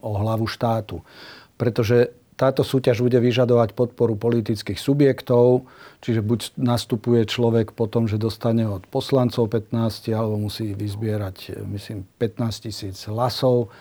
o 0.00 0.10
hlavu 0.20 0.44
štátu. 0.44 1.00
Pretože 1.56 2.12
táto 2.36 2.60
súťaž 2.60 3.00
bude 3.00 3.16
vyžadovať 3.16 3.72
podporu 3.72 4.12
politických 4.12 4.76
subjektov, 4.76 5.64
čiže 6.04 6.20
buď 6.20 6.40
nastupuje 6.60 7.24
človek 7.24 7.72
po 7.72 7.88
tom, 7.88 8.04
že 8.04 8.20
dostane 8.20 8.68
od 8.68 8.84
poslancov 8.92 9.48
15, 9.48 10.12
alebo 10.12 10.36
musí 10.36 10.76
vyzbierať, 10.76 11.64
myslím, 11.64 12.04
15 12.20 12.68
tisíc 12.68 13.08
hlasov. 13.08 13.72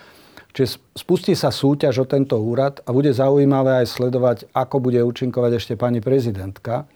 Čiže 0.55 0.79
spustí 0.95 1.35
sa 1.35 1.51
súťaž 1.51 1.99
o 1.99 2.05
tento 2.07 2.39
úrad 2.39 2.79
a 2.87 2.95
bude 2.95 3.11
zaujímavé 3.11 3.83
aj 3.83 3.91
sledovať, 3.91 4.37
ako 4.55 4.87
bude 4.87 5.03
účinkovať 5.03 5.51
ešte 5.59 5.73
pani 5.75 5.99
prezidentka, 5.99 6.87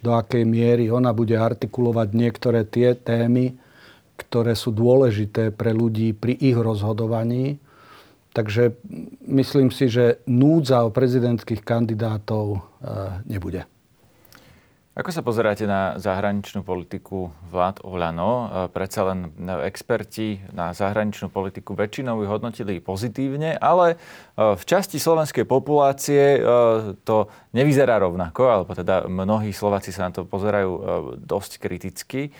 do 0.00 0.16
akej 0.16 0.48
miery 0.48 0.88
ona 0.88 1.12
bude 1.12 1.36
artikulovať 1.36 2.08
niektoré 2.16 2.64
tie 2.64 2.96
témy, 2.96 3.52
ktoré 4.22 4.54
sú 4.54 4.70
dôležité 4.70 5.50
pre 5.50 5.74
ľudí 5.74 6.14
pri 6.14 6.38
ich 6.38 6.54
rozhodovaní. 6.54 7.58
Takže 8.32 8.72
myslím 9.28 9.68
si, 9.68 9.92
že 9.92 10.24
núdza 10.24 10.88
o 10.88 10.94
prezidentských 10.94 11.60
kandidátov 11.60 12.56
e, 12.56 12.60
nebude. 13.28 13.68
Ako 14.92 15.08
sa 15.08 15.24
pozeráte 15.24 15.64
na 15.64 15.96
zahraničnú 15.96 16.64
politiku 16.64 17.32
vlád 17.52 17.84
Olano? 17.84 18.32
E, 18.32 18.46
predsa 18.72 19.04
len 19.12 19.36
experti 19.68 20.40
na 20.56 20.72
zahraničnú 20.72 21.28
politiku 21.28 21.76
väčšinou 21.76 22.24
ju 22.24 22.26
hodnotili 22.28 22.80
pozitívne, 22.80 23.52
ale 23.60 24.00
e, 24.00 24.56
v 24.56 24.62
časti 24.64 24.96
slovenskej 24.96 25.44
populácie 25.44 26.40
to 27.04 27.28
nevyzerá 27.52 28.00
rovnako, 28.00 28.48
alebo 28.48 28.72
teda 28.72 29.04
mnohí 29.12 29.52
Slováci 29.52 29.92
sa 29.92 30.08
na 30.08 30.16
to 30.16 30.24
pozerajú 30.24 30.72
dosť 31.20 31.60
kriticky. 31.60 32.32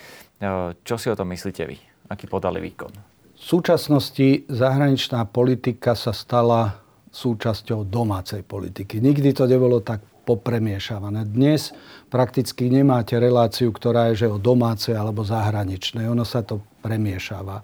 Čo 0.83 0.99
si 0.99 1.07
o 1.07 1.15
tom 1.15 1.31
myslíte 1.31 1.63
vy? 1.71 1.79
Aký 2.11 2.27
podali 2.27 2.59
výkon? 2.59 2.91
V 3.39 3.43
súčasnosti 3.43 4.51
zahraničná 4.51 5.23
politika 5.31 5.95
sa 5.95 6.11
stala 6.11 6.83
súčasťou 7.15 7.87
domácej 7.87 8.43
politiky. 8.43 8.99
Nikdy 8.99 9.39
to 9.39 9.47
nebolo 9.47 9.79
tak 9.79 10.03
popremiešavané. 10.27 11.31
Dnes 11.31 11.71
prakticky 12.11 12.71
nemáte 12.71 13.19
reláciu, 13.19 13.71
ktorá 13.71 14.11
je 14.11 14.27
že 14.27 14.29
o 14.31 14.39
domácej 14.39 14.99
alebo 14.99 15.23
zahraničnej. 15.23 16.11
Ono 16.11 16.27
sa 16.27 16.43
to 16.43 16.63
premiešava. 16.83 17.63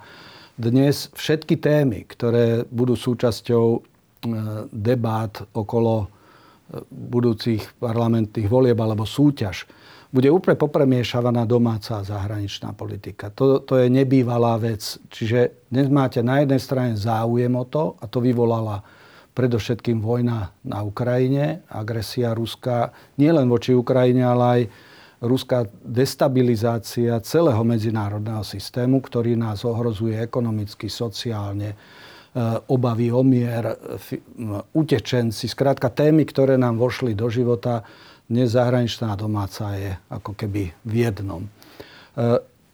Dnes 0.59 1.11
všetky 1.15 1.59
témy, 1.59 2.07
ktoré 2.07 2.67
budú 2.67 2.99
súčasťou 2.99 3.65
e, 3.75 3.81
debát 4.75 5.39
okolo 5.55 5.95
e, 6.03 6.07
budúcich 6.91 7.79
parlamentných 7.79 8.51
volieb 8.51 8.79
alebo 8.83 9.07
súťaž, 9.07 9.71
bude 10.09 10.33
úplne 10.33 10.57
popremiešavaná 10.57 11.45
domáca 11.45 12.01
a 12.01 12.07
zahraničná 12.07 12.73
politika. 12.73 13.29
To, 13.37 13.61
to 13.61 13.77
je 13.77 13.93
nebývalá 13.93 14.57
vec. 14.57 14.97
Čiže 15.13 15.69
dnes 15.69 15.93
máte 15.93 16.25
na 16.25 16.41
jednej 16.41 16.61
strane 16.61 16.93
záujem 16.97 17.53
o 17.53 17.65
to, 17.69 18.01
a 18.01 18.09
to 18.09 18.25
vyvolala 18.25 18.81
predovšetkým 19.37 20.03
vojna 20.03 20.51
na 20.67 20.83
Ukrajine, 20.83 21.63
agresia 21.71 22.35
Ruska 22.35 22.91
nielen 23.21 23.47
voči 23.47 23.71
Ukrajine, 23.71 24.27
ale 24.27 24.45
aj 24.45 24.63
ruská 25.23 25.67
destabilizácia 25.83 27.15
celého 27.23 27.63
medzinárodného 27.63 28.43
systému, 28.43 28.99
ktorý 28.99 29.39
nás 29.39 29.63
ohrozuje 29.63 30.19
ekonomicky, 30.19 30.91
sociálne, 30.91 31.75
e, 31.75 31.77
obavy 32.71 33.15
o 33.15 33.23
mier, 33.23 33.79
utečenci, 34.75 35.47
skrátka 35.47 35.91
témy, 35.91 36.27
ktoré 36.27 36.55
nám 36.59 36.79
vošli 36.79 37.15
do 37.15 37.31
života, 37.31 37.87
dnes 38.29 38.53
zahraničná 38.53 39.17
domáca 39.17 39.73
je 39.73 39.97
ako 40.13 40.37
keby 40.37 40.77
v 40.85 40.93
jednom. 40.93 41.49
E, 41.49 41.51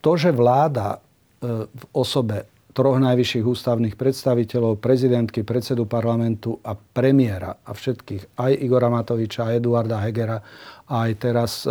to, 0.02 0.12
že 0.18 0.34
vláda 0.34 0.98
e, 0.98 1.70
v 1.70 1.84
osobe 1.94 2.50
troch 2.74 2.98
najvyšších 2.98 3.46
ústavných 3.46 3.94
predstaviteľov, 3.94 4.82
prezidentky, 4.82 5.46
predsedu 5.46 5.86
parlamentu 5.86 6.58
a 6.66 6.74
premiéra 6.74 7.54
a 7.62 7.70
všetkých, 7.70 8.34
aj 8.34 8.52
Igora 8.66 8.90
Matoviča, 8.90 9.54
aj 9.54 9.62
Eduarda 9.62 10.02
Hegera, 10.02 10.42
aj 10.90 11.10
teraz 11.22 11.62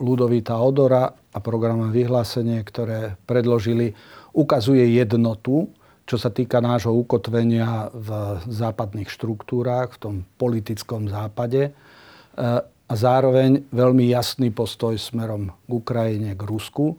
Ludovita 0.00 0.60
Odora 0.60 1.08
a 1.08 1.38
programové 1.40 2.04
vyhlásenie, 2.04 2.60
ktoré 2.64 3.16
predložili, 3.24 3.92
ukazuje 4.36 4.84
jednotu, 5.00 5.68
čo 6.04 6.16
sa 6.20 6.28
týka 6.28 6.60
nášho 6.60 6.92
ukotvenia 6.92 7.88
v 7.92 8.40
západných 8.48 9.08
štruktúrách, 9.08 9.96
v 9.96 10.00
tom 10.00 10.14
politickom 10.36 11.08
západe. 11.08 11.72
A 12.40 12.94
zároveň 12.96 13.68
veľmi 13.68 14.08
jasný 14.08 14.48
postoj 14.48 14.96
smerom 14.96 15.52
k 15.52 15.70
Ukrajine, 15.70 16.32
k 16.32 16.42
Rusku 16.48 16.96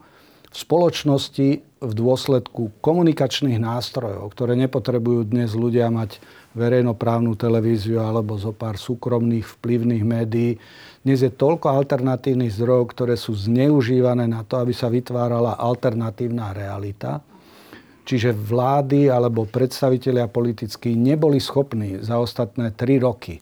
v 0.51 0.55
spoločnosti 0.55 1.49
v 1.81 1.93
dôsledku 1.95 2.83
komunikačných 2.83 3.57
nástrojov, 3.57 4.35
ktoré 4.35 4.53
nepotrebujú 4.59 5.25
dnes 5.25 5.55
ľudia 5.57 5.89
mať 5.89 6.21
verejnoprávnu 6.53 7.33
televíziu 7.39 8.03
alebo 8.03 8.35
zo 8.37 8.53
pár 8.53 8.75
súkromných 8.75 9.47
vplyvných 9.57 10.03
médií. 10.03 10.59
Dnes 11.01 11.23
je 11.23 11.31
toľko 11.31 11.71
alternatívnych 11.71 12.53
zdrojov, 12.53 12.91
ktoré 12.93 13.15
sú 13.15 13.33
zneužívané 13.33 14.27
na 14.29 14.43
to, 14.43 14.59
aby 14.59 14.75
sa 14.75 14.91
vytvárala 14.91 15.57
alternatívna 15.57 16.53
realita. 16.53 17.23
Čiže 18.05 18.35
vlády 18.35 19.07
alebo 19.07 19.47
predstavitelia 19.47 20.27
politickí 20.27 20.93
neboli 20.93 21.39
schopní 21.39 22.03
za 22.03 22.19
ostatné 22.19 22.75
tri 22.75 22.99
roky 22.99 23.39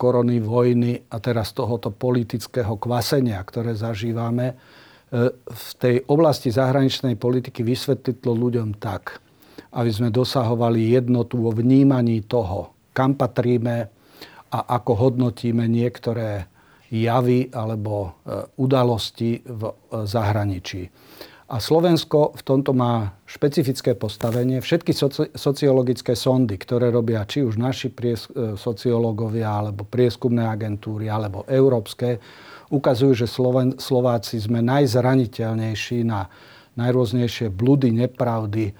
korony, 0.00 0.40
vojny 0.40 1.12
a 1.12 1.20
teraz 1.20 1.52
tohoto 1.52 1.92
politického 1.92 2.80
kvasenia, 2.80 3.36
ktoré 3.44 3.76
zažívame, 3.76 4.56
v 5.10 5.70
tej 5.82 6.06
oblasti 6.06 6.54
zahraničnej 6.54 7.18
politiky 7.18 7.66
vysvetlilo 7.66 8.30
ľuďom 8.30 8.78
tak, 8.78 9.18
aby 9.74 9.90
sme 9.90 10.14
dosahovali 10.14 10.94
jednotu 10.94 11.42
vo 11.42 11.50
vnímaní 11.50 12.22
toho, 12.30 12.70
kam 12.94 13.18
patríme 13.18 13.90
a 14.50 14.58
ako 14.78 15.10
hodnotíme 15.10 15.66
niektoré 15.66 16.46
javy 16.90 17.54
alebo 17.54 17.94
e, 18.02 18.10
udalosti 18.58 19.46
v 19.46 19.62
e, 19.62 19.72
zahraničí. 20.10 20.90
A 21.50 21.58
Slovensko 21.58 22.30
v 22.38 22.42
tomto 22.46 22.70
má 22.70 23.18
špecifické 23.26 23.98
postavenie. 23.98 24.62
Všetky 24.62 24.94
soci- 24.94 25.34
sociologické 25.34 26.14
sondy, 26.14 26.54
ktoré 26.54 26.94
robia 26.94 27.26
či 27.26 27.42
už 27.42 27.58
naši 27.58 27.90
pries- 27.90 28.30
e, 28.30 28.54
sociológovia, 28.54 29.50
alebo 29.50 29.82
prieskumné 29.82 30.46
agentúry, 30.46 31.10
alebo 31.10 31.42
európske, 31.50 32.22
ukazujú, 32.70 33.12
že 33.18 33.26
Sloven, 33.26 33.82
Slováci 33.82 34.38
sme 34.38 34.62
najzraniteľnejší 34.62 36.06
na 36.06 36.30
najrôznejšie 36.78 37.50
blúdy, 37.50 37.90
nepravdy 37.90 38.70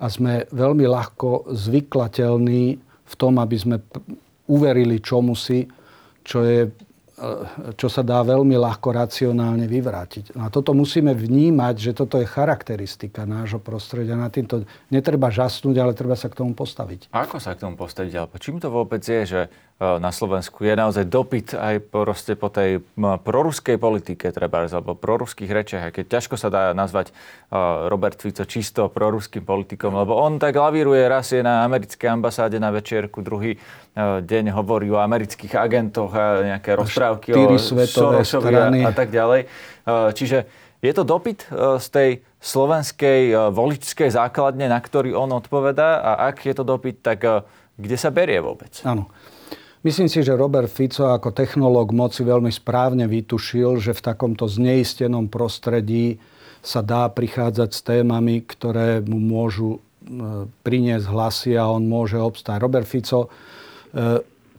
a 0.00 0.08
sme 0.08 0.48
veľmi 0.48 0.88
ľahko 0.88 1.52
zvyklateľní 1.52 2.64
v 3.04 3.14
tom, 3.20 3.36
aby 3.36 3.56
sme 3.60 3.76
uverili 4.48 4.98
čomusi, 4.98 5.68
čo 6.24 6.40
je 6.40 6.72
čo 7.78 7.86
sa 7.86 8.02
dá 8.02 8.26
veľmi 8.26 8.58
ľahko 8.58 8.90
racionálne 8.90 9.70
vyvrátiť. 9.70 10.34
No 10.34 10.46
a 10.46 10.48
toto 10.50 10.74
musíme 10.74 11.14
vnímať, 11.14 11.74
že 11.78 11.92
toto 11.94 12.18
je 12.18 12.26
charakteristika 12.26 13.22
nášho 13.22 13.62
prostredia. 13.62 14.18
Na 14.18 14.26
týmto 14.34 14.66
netreba 14.90 15.30
žasnúť, 15.30 15.78
ale 15.78 15.94
treba 15.94 16.18
sa 16.18 16.26
k 16.26 16.42
tomu 16.42 16.58
postaviť. 16.58 17.14
A 17.14 17.22
ako 17.22 17.38
sa 17.38 17.54
k 17.54 17.62
tomu 17.62 17.78
postaviť? 17.78 18.34
Čím 18.42 18.58
to 18.58 18.66
vôbec 18.66 18.98
je, 18.98 19.20
že 19.22 19.40
e, 19.46 19.48
na 19.82 20.14
Slovensku 20.14 20.62
je 20.62 20.70
naozaj 20.70 21.10
dopyt 21.10 21.58
aj 21.58 21.82
proste 21.90 22.38
po 22.38 22.46
tej 22.46 22.78
proruskej 22.96 23.74
politike, 23.74 24.30
treba, 24.30 24.62
alebo 24.62 24.94
proruských 24.94 25.50
rečiach, 25.50 25.82
aj 25.90 25.92
keď 25.98 26.04
ťažko 26.14 26.38
sa 26.38 26.46
dá 26.46 26.62
nazvať 26.78 27.10
e, 27.10 27.12
Robert 27.90 28.22
Fico 28.22 28.46
čisto 28.46 28.86
proruským 28.86 29.42
politikom, 29.42 29.90
lebo 29.98 30.14
on 30.14 30.38
tak 30.38 30.54
lavíruje, 30.54 31.02
raz 31.10 31.34
je 31.34 31.42
na 31.42 31.66
americkej 31.66 32.06
ambasáde 32.06 32.62
na 32.62 32.70
večierku, 32.70 33.18
druhý 33.18 33.58
deň 33.98 34.54
hovorí 34.54 34.94
o 34.94 34.98
amerických 35.02 35.58
agentoch 35.58 36.14
a 36.14 36.54
nejaké 36.54 36.78
rozprávky 36.78 37.34
o 37.34 37.58
Sorosovi 37.58 38.54
a, 38.54 38.70
a 38.70 38.92
tak 38.94 39.10
ďalej. 39.10 39.46
Čiže 40.14 40.38
je 40.82 40.92
to 40.94 41.06
dopyt 41.06 41.46
z 41.78 41.86
tej 41.94 42.10
slovenskej 42.42 43.54
voličskej 43.54 44.10
základne, 44.10 44.66
na 44.66 44.82
ktorý 44.82 45.14
on 45.14 45.30
odpovedá 45.34 46.02
a 46.02 46.10
ak 46.30 46.42
je 46.42 46.54
to 46.58 46.66
dopyt, 46.66 47.06
tak 47.06 47.22
kde 47.78 47.96
sa 47.98 48.10
berie 48.10 48.42
vôbec? 48.42 48.82
Áno. 48.82 49.06
Myslím 49.84 50.08
si, 50.08 50.24
že 50.24 50.32
Robert 50.32 50.72
Fico 50.72 51.12
ako 51.12 51.36
technológ 51.36 51.92
moci 51.92 52.24
veľmi 52.24 52.48
správne 52.48 53.04
vytušil, 53.04 53.84
že 53.84 53.92
v 53.92 54.00
takomto 54.00 54.48
zneistenom 54.48 55.28
prostredí 55.28 56.16
sa 56.64 56.80
dá 56.80 57.04
prichádzať 57.12 57.68
s 57.68 57.80
témami, 57.84 58.40
ktoré 58.48 59.04
mu 59.04 59.20
môžu 59.20 59.84
priniesť 60.64 61.04
hlasy 61.04 61.52
a 61.60 61.68
on 61.68 61.84
môže 61.84 62.16
obstáť. 62.16 62.64
Robert 62.64 62.88
Fico 62.88 63.28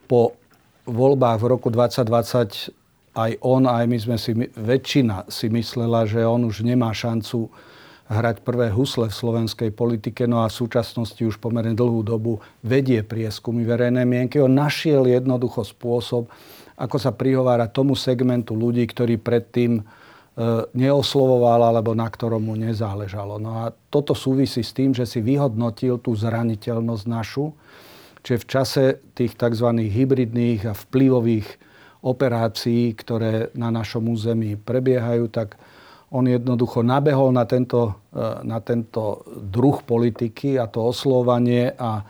po 0.06 0.38
voľbách 0.86 1.42
v 1.42 1.50
roku 1.50 1.74
2020 1.74 2.70
aj 3.18 3.30
on, 3.42 3.66
aj 3.66 3.84
my 3.90 3.98
sme 3.98 4.16
si, 4.22 4.30
väčšina 4.54 5.26
si 5.26 5.50
myslela, 5.50 6.06
že 6.06 6.22
on 6.22 6.46
už 6.46 6.62
nemá 6.62 6.94
šancu 6.94 7.50
hrať 8.06 8.46
prvé 8.46 8.70
husle 8.70 9.10
v 9.10 9.18
slovenskej 9.18 9.70
politike, 9.74 10.30
no 10.30 10.42
a 10.42 10.50
v 10.50 10.58
súčasnosti 10.58 11.18
už 11.18 11.42
pomerne 11.42 11.74
dlhú 11.74 12.06
dobu 12.06 12.38
vedie 12.62 13.02
prieskumy 13.02 13.66
verejnej 13.66 14.06
mienky. 14.06 14.38
On 14.38 14.50
našiel 14.50 15.10
jednoducho 15.10 15.66
spôsob, 15.66 16.30
ako 16.78 16.96
sa 17.02 17.10
prihovára 17.10 17.66
tomu 17.66 17.98
segmentu 17.98 18.54
ľudí, 18.54 18.86
ktorí 18.86 19.18
predtým 19.18 19.80
e, 19.80 19.82
neoslovoval 20.70 21.74
alebo 21.74 21.98
na 21.98 22.06
ktorom 22.06 22.46
mu 22.46 22.54
nezáležalo. 22.54 23.42
No 23.42 23.66
a 23.66 23.74
toto 23.90 24.14
súvisí 24.14 24.62
s 24.62 24.70
tým, 24.70 24.94
že 24.94 25.02
si 25.02 25.18
vyhodnotil 25.18 25.98
tú 25.98 26.14
zraniteľnosť 26.14 27.04
našu, 27.10 27.50
Čiže 28.26 28.42
v 28.42 28.50
čase 28.50 28.84
tých 29.14 29.38
tzv. 29.38 29.70
hybridných 29.86 30.66
a 30.66 30.74
vplyvových 30.74 31.46
operácií, 32.02 32.90
ktoré 32.98 33.54
na 33.54 33.70
našom 33.70 34.10
území 34.10 34.58
prebiehajú, 34.58 35.30
tak 35.30 35.54
on 36.10 36.30
jednoducho 36.30 36.86
nabehol 36.86 37.34
na 37.34 37.44
tento, 37.44 37.98
e, 38.14 38.46
na 38.46 38.62
tento 38.62 39.26
druh 39.26 39.82
politiky 39.82 40.58
a 40.58 40.70
to 40.70 40.86
oslovanie 40.86 41.74
a 41.74 42.06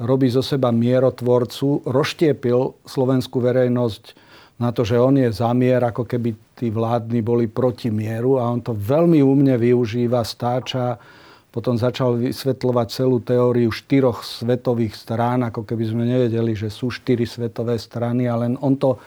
robí 0.00 0.28
zo 0.32 0.40
seba 0.40 0.72
mierotvorcu, 0.72 1.84
roštiepil 1.84 2.88
slovenskú 2.88 3.40
verejnosť 3.40 4.04
na 4.60 4.72
to, 4.76 4.84
že 4.84 5.00
on 5.00 5.16
je 5.16 5.32
zamier, 5.32 5.80
ako 5.80 6.04
keby 6.04 6.36
tí 6.52 6.68
vládni 6.68 7.24
boli 7.24 7.48
proti 7.48 7.88
mieru 7.88 8.36
a 8.36 8.48
on 8.48 8.60
to 8.60 8.76
veľmi 8.76 9.24
umne 9.24 9.56
využíva, 9.56 10.20
stáča, 10.20 11.00
potom 11.50 11.74
začal 11.74 12.20
vysvetľovať 12.20 12.86
celú 12.92 13.18
teóriu 13.24 13.72
štyroch 13.72 14.22
svetových 14.22 14.94
strán, 14.94 15.42
ako 15.48 15.64
keby 15.64 15.84
sme 15.88 16.04
nevedeli, 16.06 16.54
že 16.54 16.68
sú 16.68 16.92
štyri 16.92 17.24
svetové 17.26 17.80
strany, 17.80 18.28
ale 18.28 18.54
on 18.60 18.76
to 18.76 19.00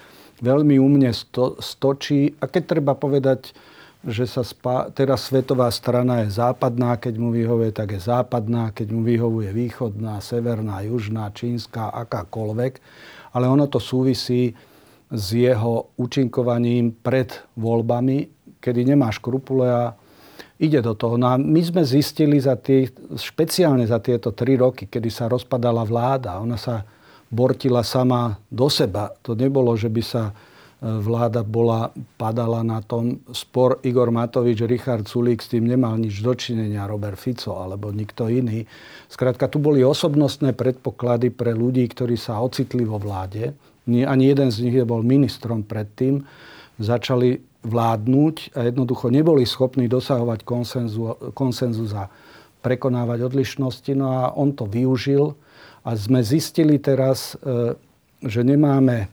veľmi 0.44 0.76
umne 0.76 1.14
sto, 1.16 1.56
stočí. 1.62 2.36
A 2.44 2.52
keď 2.52 2.64
treba 2.78 2.98
povedať, 2.98 3.56
že 4.04 4.28
sa 4.28 4.44
spá, 4.44 4.92
teraz 4.92 5.32
svetová 5.32 5.72
strana 5.72 6.28
je 6.28 6.36
západná, 6.36 7.00
keď 7.00 7.16
mu 7.16 7.32
vyhovuje, 7.32 7.72
tak 7.72 7.96
je 7.96 8.02
západná, 8.04 8.76
keď 8.76 8.92
mu 8.92 9.02
vyhovuje 9.08 9.56
východná, 9.56 10.20
severná, 10.20 10.84
južná, 10.84 11.32
čínska, 11.32 11.88
akákoľvek. 11.88 12.84
Ale 13.32 13.48
ono 13.48 13.64
to 13.72 13.80
súvisí 13.80 14.52
s 15.08 15.26
jeho 15.32 15.96
účinkovaním 15.96 16.92
pred 16.92 17.32
voľbami, 17.56 18.28
kedy 18.60 18.92
nemá 18.92 19.08
škrupule 19.08 19.68
a 19.72 19.96
ide 20.60 20.84
do 20.84 20.92
toho. 21.00 21.16
No 21.16 21.32
a 21.32 21.40
my 21.40 21.62
sme 21.64 21.88
zistili 21.88 22.44
za 22.44 22.60
tie, 22.60 22.92
špeciálne 23.16 23.88
za 23.88 24.04
tieto 24.04 24.36
tri 24.36 24.60
roky, 24.60 24.92
kedy 24.92 25.08
sa 25.08 25.32
rozpadala 25.32 25.88
vláda, 25.88 26.44
ona 26.44 26.60
sa 26.60 26.84
bortila 27.32 27.82
sama 27.88 28.36
do 28.52 28.68
seba. 28.68 29.16
To 29.24 29.32
nebolo, 29.34 29.74
že 29.80 29.88
by 29.88 30.04
sa 30.04 30.36
vláda 30.84 31.48
bola, 31.48 31.96
padala 32.20 32.60
na 32.60 32.84
tom. 32.84 33.24
Spor 33.32 33.80
Igor 33.88 34.12
Matovič, 34.12 34.68
Richard 34.68 35.08
Sulík 35.08 35.40
s 35.40 35.48
tým 35.48 35.64
nemal 35.64 35.96
nič 35.96 36.20
dočinenia, 36.20 36.84
Robert 36.84 37.16
Fico 37.16 37.56
alebo 37.56 37.88
nikto 37.96 38.28
iný. 38.28 38.68
Skrátka, 39.08 39.48
tu 39.48 39.64
boli 39.64 39.80
osobnostné 39.80 40.52
predpoklady 40.52 41.32
pre 41.32 41.56
ľudí, 41.56 41.88
ktorí 41.88 42.20
sa 42.20 42.44
ocitli 42.44 42.84
vo 42.84 43.00
vláde. 43.00 43.56
Ani 43.88 44.28
jeden 44.28 44.52
z 44.52 44.68
nich 44.68 44.76
nebol 44.76 45.00
ministrom 45.08 45.64
predtým. 45.64 46.28
Začali 46.76 47.40
vládnuť 47.64 48.36
a 48.60 48.68
jednoducho 48.68 49.08
neboli 49.08 49.48
schopní 49.48 49.88
dosahovať 49.88 50.44
konsenzu, 50.44 51.16
konsenzus 51.32 51.96
a 51.96 52.12
prekonávať 52.60 53.32
odlišnosti. 53.32 53.92
No 53.96 54.12
a 54.12 54.36
on 54.36 54.52
to 54.52 54.68
využil 54.68 55.40
a 55.88 55.96
sme 55.96 56.20
zistili 56.20 56.76
teraz, 56.76 57.40
e, 57.40 57.76
že 58.24 58.44
nemáme 58.44 59.08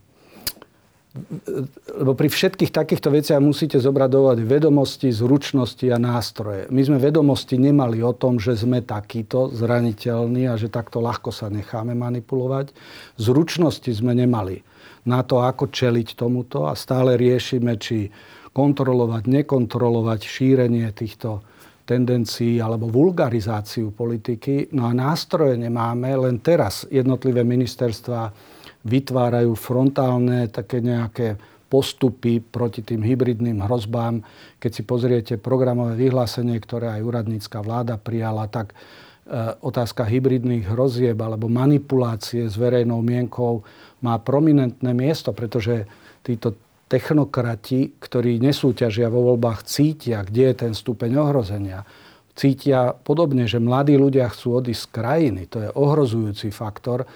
lebo 1.98 2.14
pri 2.14 2.30
všetkých 2.30 2.70
takýchto 2.70 3.10
veciach 3.10 3.42
musíte 3.42 3.82
zobrať 3.82 4.08
do 4.14 4.30
vedomosti, 4.46 5.10
zručnosti 5.10 5.82
a 5.90 5.98
nástroje. 5.98 6.70
My 6.70 6.86
sme 6.86 7.02
vedomosti 7.02 7.58
nemali 7.58 7.98
o 7.98 8.14
tom, 8.14 8.38
že 8.38 8.54
sme 8.54 8.78
takíto 8.86 9.50
zraniteľní 9.50 10.46
a 10.46 10.54
že 10.54 10.70
takto 10.70 11.02
ľahko 11.02 11.34
sa 11.34 11.50
necháme 11.50 11.98
manipulovať. 11.98 12.70
Zručnosti 13.18 13.90
sme 13.90 14.14
nemali 14.14 14.62
na 15.02 15.26
to, 15.26 15.42
ako 15.42 15.74
čeliť 15.74 16.14
tomuto 16.14 16.70
a 16.70 16.78
stále 16.78 17.18
riešime, 17.18 17.74
či 17.74 18.06
kontrolovať, 18.54 19.26
nekontrolovať 19.26 20.20
šírenie 20.22 20.86
týchto 20.94 21.42
tendencií 21.90 22.62
alebo 22.62 22.86
vulgarizáciu 22.86 23.90
politiky. 23.90 24.70
No 24.70 24.86
a 24.86 24.94
nástroje 24.94 25.58
nemáme, 25.58 26.14
len 26.14 26.38
teraz 26.38 26.86
jednotlivé 26.86 27.42
ministerstva 27.42 28.30
vytvárajú 28.84 29.52
frontálne 29.56 30.48
také 30.48 30.80
nejaké 30.80 31.36
postupy 31.70 32.42
proti 32.42 32.82
tým 32.82 33.06
hybridným 33.06 33.62
hrozbám. 33.62 34.26
Keď 34.58 34.70
si 34.74 34.82
pozriete 34.82 35.34
programové 35.38 35.94
vyhlásenie, 35.94 36.58
ktoré 36.58 36.98
aj 36.98 37.06
úradnícka 37.06 37.62
vláda 37.62 37.94
prijala, 37.94 38.50
tak 38.50 38.74
e, 38.74 38.76
otázka 39.62 40.02
hybridných 40.02 40.66
hrozieb 40.66 41.14
alebo 41.22 41.46
manipulácie 41.46 42.50
s 42.50 42.58
verejnou 42.58 42.98
mienkou 43.06 43.62
má 44.02 44.18
prominentné 44.18 44.90
miesto, 44.90 45.30
pretože 45.30 45.86
títo 46.26 46.58
technokrati, 46.90 48.02
ktorí 48.02 48.42
nesúťažia 48.42 49.06
vo 49.06 49.30
voľbách, 49.30 49.62
cítia, 49.62 50.26
kde 50.26 50.50
je 50.50 50.54
ten 50.66 50.72
stupeň 50.74 51.22
ohrozenia. 51.22 51.86
Cítia 52.34 52.90
podobne, 52.90 53.46
že 53.46 53.62
mladí 53.62 53.94
ľudia 53.94 54.26
chcú 54.26 54.58
odísť 54.58 54.82
z 54.82 54.90
krajiny. 54.90 55.42
To 55.54 55.58
je 55.62 55.70
ohrozujúci 55.70 56.50
faktor. 56.50 57.06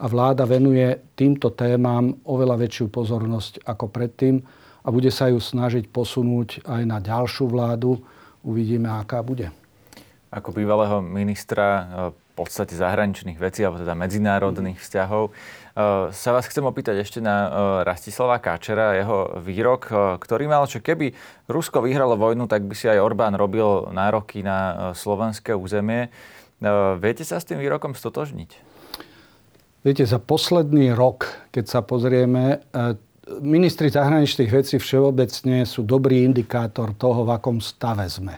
A 0.00 0.08
vláda 0.08 0.48
venuje 0.48 0.96
týmto 1.12 1.52
témam 1.52 2.16
oveľa 2.24 2.64
väčšiu 2.64 2.88
pozornosť 2.88 3.68
ako 3.68 3.86
predtým 3.92 4.40
a 4.80 4.88
bude 4.88 5.12
sa 5.12 5.28
ju 5.28 5.36
snažiť 5.36 5.92
posunúť 5.92 6.64
aj 6.64 6.82
na 6.88 6.98
ďalšiu 7.04 7.52
vládu. 7.52 8.00
Uvidíme, 8.40 8.88
aká 8.88 9.20
bude. 9.20 9.52
Ako 10.32 10.56
bývalého 10.56 11.04
ministra 11.04 11.68
v 12.16 12.18
podstate 12.32 12.72
zahraničných 12.72 13.36
vecí, 13.36 13.60
alebo 13.60 13.84
teda 13.84 13.92
medzinárodných 13.92 14.80
vzťahov, 14.80 15.36
Eh, 15.70 16.10
sa 16.10 16.30
vás 16.34 16.50
chcem 16.50 16.66
opýtať 16.66 16.98
ešte 16.98 17.22
na 17.22 17.36
eh, 17.46 17.50
Rastislava 17.86 18.42
Káčera, 18.42 18.98
jeho 18.98 19.38
výrok, 19.38 19.86
ktorý 20.18 20.50
mal, 20.50 20.66
že 20.66 20.82
keby 20.82 21.14
Rusko 21.46 21.80
vyhralo 21.86 22.18
vojnu, 22.18 22.50
tak 22.50 22.66
by 22.66 22.74
si 22.74 22.90
aj 22.90 22.98
Orbán 22.98 23.38
robil 23.38 23.86
nároky 23.94 24.42
na 24.42 24.92
slovenské 24.94 25.54
územie. 25.54 26.10
Viete 27.00 27.24
sa 27.24 27.40
s 27.40 27.48
tým 27.48 27.56
výrokom 27.56 27.96
stotožniť? 27.96 28.69
Viete, 29.80 30.04
za 30.04 30.20
posledný 30.20 30.92
rok, 30.92 31.30
keď 31.56 31.64
sa 31.64 31.80
pozrieme, 31.80 32.60
ministri 33.40 33.88
zahraničných 33.88 34.52
vecí 34.52 34.76
všeobecne 34.76 35.64
sú 35.64 35.88
dobrý 35.88 36.20
indikátor 36.24 36.92
toho, 36.92 37.24
v 37.24 37.32
akom 37.32 37.64
stave 37.64 38.04
sme 38.12 38.36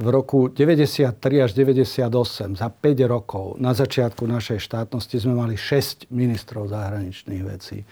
v 0.00 0.08
roku 0.08 0.48
93 0.48 1.44
až 1.44 1.50
98, 1.52 2.56
za 2.56 2.68
5 2.72 3.04
rokov, 3.04 3.60
na 3.60 3.76
začiatku 3.76 4.24
našej 4.24 4.56
štátnosti 4.64 5.20
sme 5.20 5.36
mali 5.36 5.60
6 5.60 6.08
ministrov 6.08 6.72
zahraničných 6.72 7.44
vecí. 7.44 7.84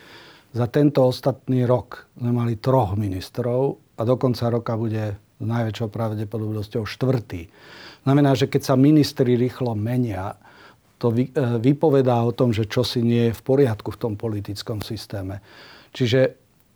Za 0.56 0.72
tento 0.72 1.04
ostatný 1.04 1.68
rok 1.68 2.08
sme 2.16 2.32
mali 2.32 2.56
troch 2.56 2.96
ministrov 2.96 3.76
a 4.00 4.00
do 4.08 4.16
konca 4.16 4.48
roka 4.48 4.72
bude 4.80 5.20
s 5.20 5.44
najväčšou 5.44 5.92
pravdepodobnosťou 5.92 6.88
štvrtý. 6.88 7.52
Znamená, 8.08 8.32
že 8.32 8.48
keď 8.48 8.72
sa 8.72 8.74
ministri 8.80 9.36
rýchlo 9.36 9.76
menia, 9.76 10.40
to 10.98 11.14
e, 11.14 11.30
vypovedá 11.62 12.20
o 12.26 12.34
tom, 12.34 12.50
že 12.50 12.66
čosi 12.66 13.00
nie 13.00 13.30
je 13.30 13.38
v 13.38 13.42
poriadku 13.46 13.94
v 13.94 14.00
tom 14.02 14.14
politickom 14.18 14.82
systéme. 14.82 15.40
Čiže 15.94 16.34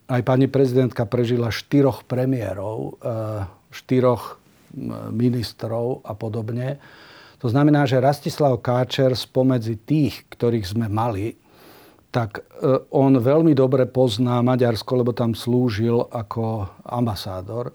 aj 0.08 0.22
pani 0.22 0.46
prezidentka 0.46 1.04
prežila 1.06 1.50
štyroch 1.50 2.06
premiérov, 2.06 2.98
e, 3.02 3.20
štyroch 3.74 4.38
ministrov 5.12 6.00
a 6.00 6.16
podobne. 6.16 6.80
To 7.44 7.50
znamená, 7.50 7.84
že 7.84 8.00
Rastislav 8.00 8.62
Káčer 8.64 9.12
spomedzi 9.12 9.76
tých, 9.84 10.24
ktorých 10.32 10.64
sme 10.64 10.86
mali, 10.88 11.36
tak 12.12 12.40
e, 12.40 12.42
on 12.92 13.18
veľmi 13.18 13.56
dobre 13.56 13.88
pozná 13.88 14.44
Maďarsko, 14.44 15.02
lebo 15.02 15.10
tam 15.16 15.32
slúžil 15.32 16.06
ako 16.12 16.68
ambasádor. 16.84 17.72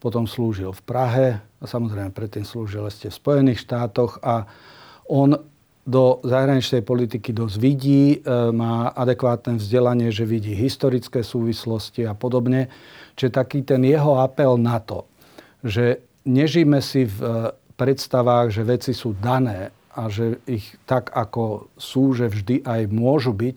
Potom 0.00 0.24
slúžil 0.24 0.72
v 0.72 0.82
Prahe 0.86 1.28
a 1.60 1.64
samozrejme 1.68 2.14
predtým 2.14 2.46
slúžil 2.46 2.88
ešte 2.88 3.12
v 3.12 3.18
Spojených 3.20 3.66
štátoch 3.66 4.22
a 4.24 4.48
on 5.10 5.36
do 5.88 6.20
zahraničnej 6.22 6.84
politiky 6.84 7.32
dosť 7.32 7.56
vidí, 7.56 8.04
e, 8.14 8.18
má 8.52 8.92
adekvátne 8.92 9.56
vzdelanie, 9.56 10.12
že 10.12 10.28
vidí 10.28 10.52
historické 10.52 11.24
súvislosti 11.24 12.04
a 12.04 12.12
podobne. 12.12 12.68
Čiže 13.16 13.36
taký 13.36 13.60
ten 13.64 13.84
jeho 13.84 14.20
apel 14.20 14.60
na 14.60 14.80
to, 14.80 15.08
že 15.64 16.04
nežíme 16.24 16.80
si 16.80 17.08
v 17.08 17.18
eh, 17.20 17.32
predstavách, 17.76 18.52
že 18.52 18.62
veci 18.66 18.92
sú 18.92 19.16
dané 19.16 19.72
a 19.96 20.06
že 20.12 20.38
ich 20.46 20.76
tak, 20.84 21.10
ako 21.16 21.72
sú, 21.80 22.12
že 22.12 22.28
vždy 22.30 22.62
aj 22.62 22.80
môžu 22.92 23.32
byť. 23.32 23.56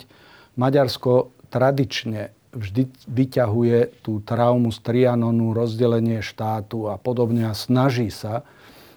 Maďarsko 0.56 1.30
tradične 1.52 2.34
vždy 2.54 2.90
vyťahuje 3.10 4.06
tú 4.06 4.22
traumu 4.22 4.70
z 4.70 4.80
Trianonu, 4.82 5.52
rozdelenie 5.52 6.22
štátu 6.22 6.90
a 6.90 6.96
podobne 6.98 7.50
a 7.50 7.58
snaží 7.58 8.10
sa 8.14 8.46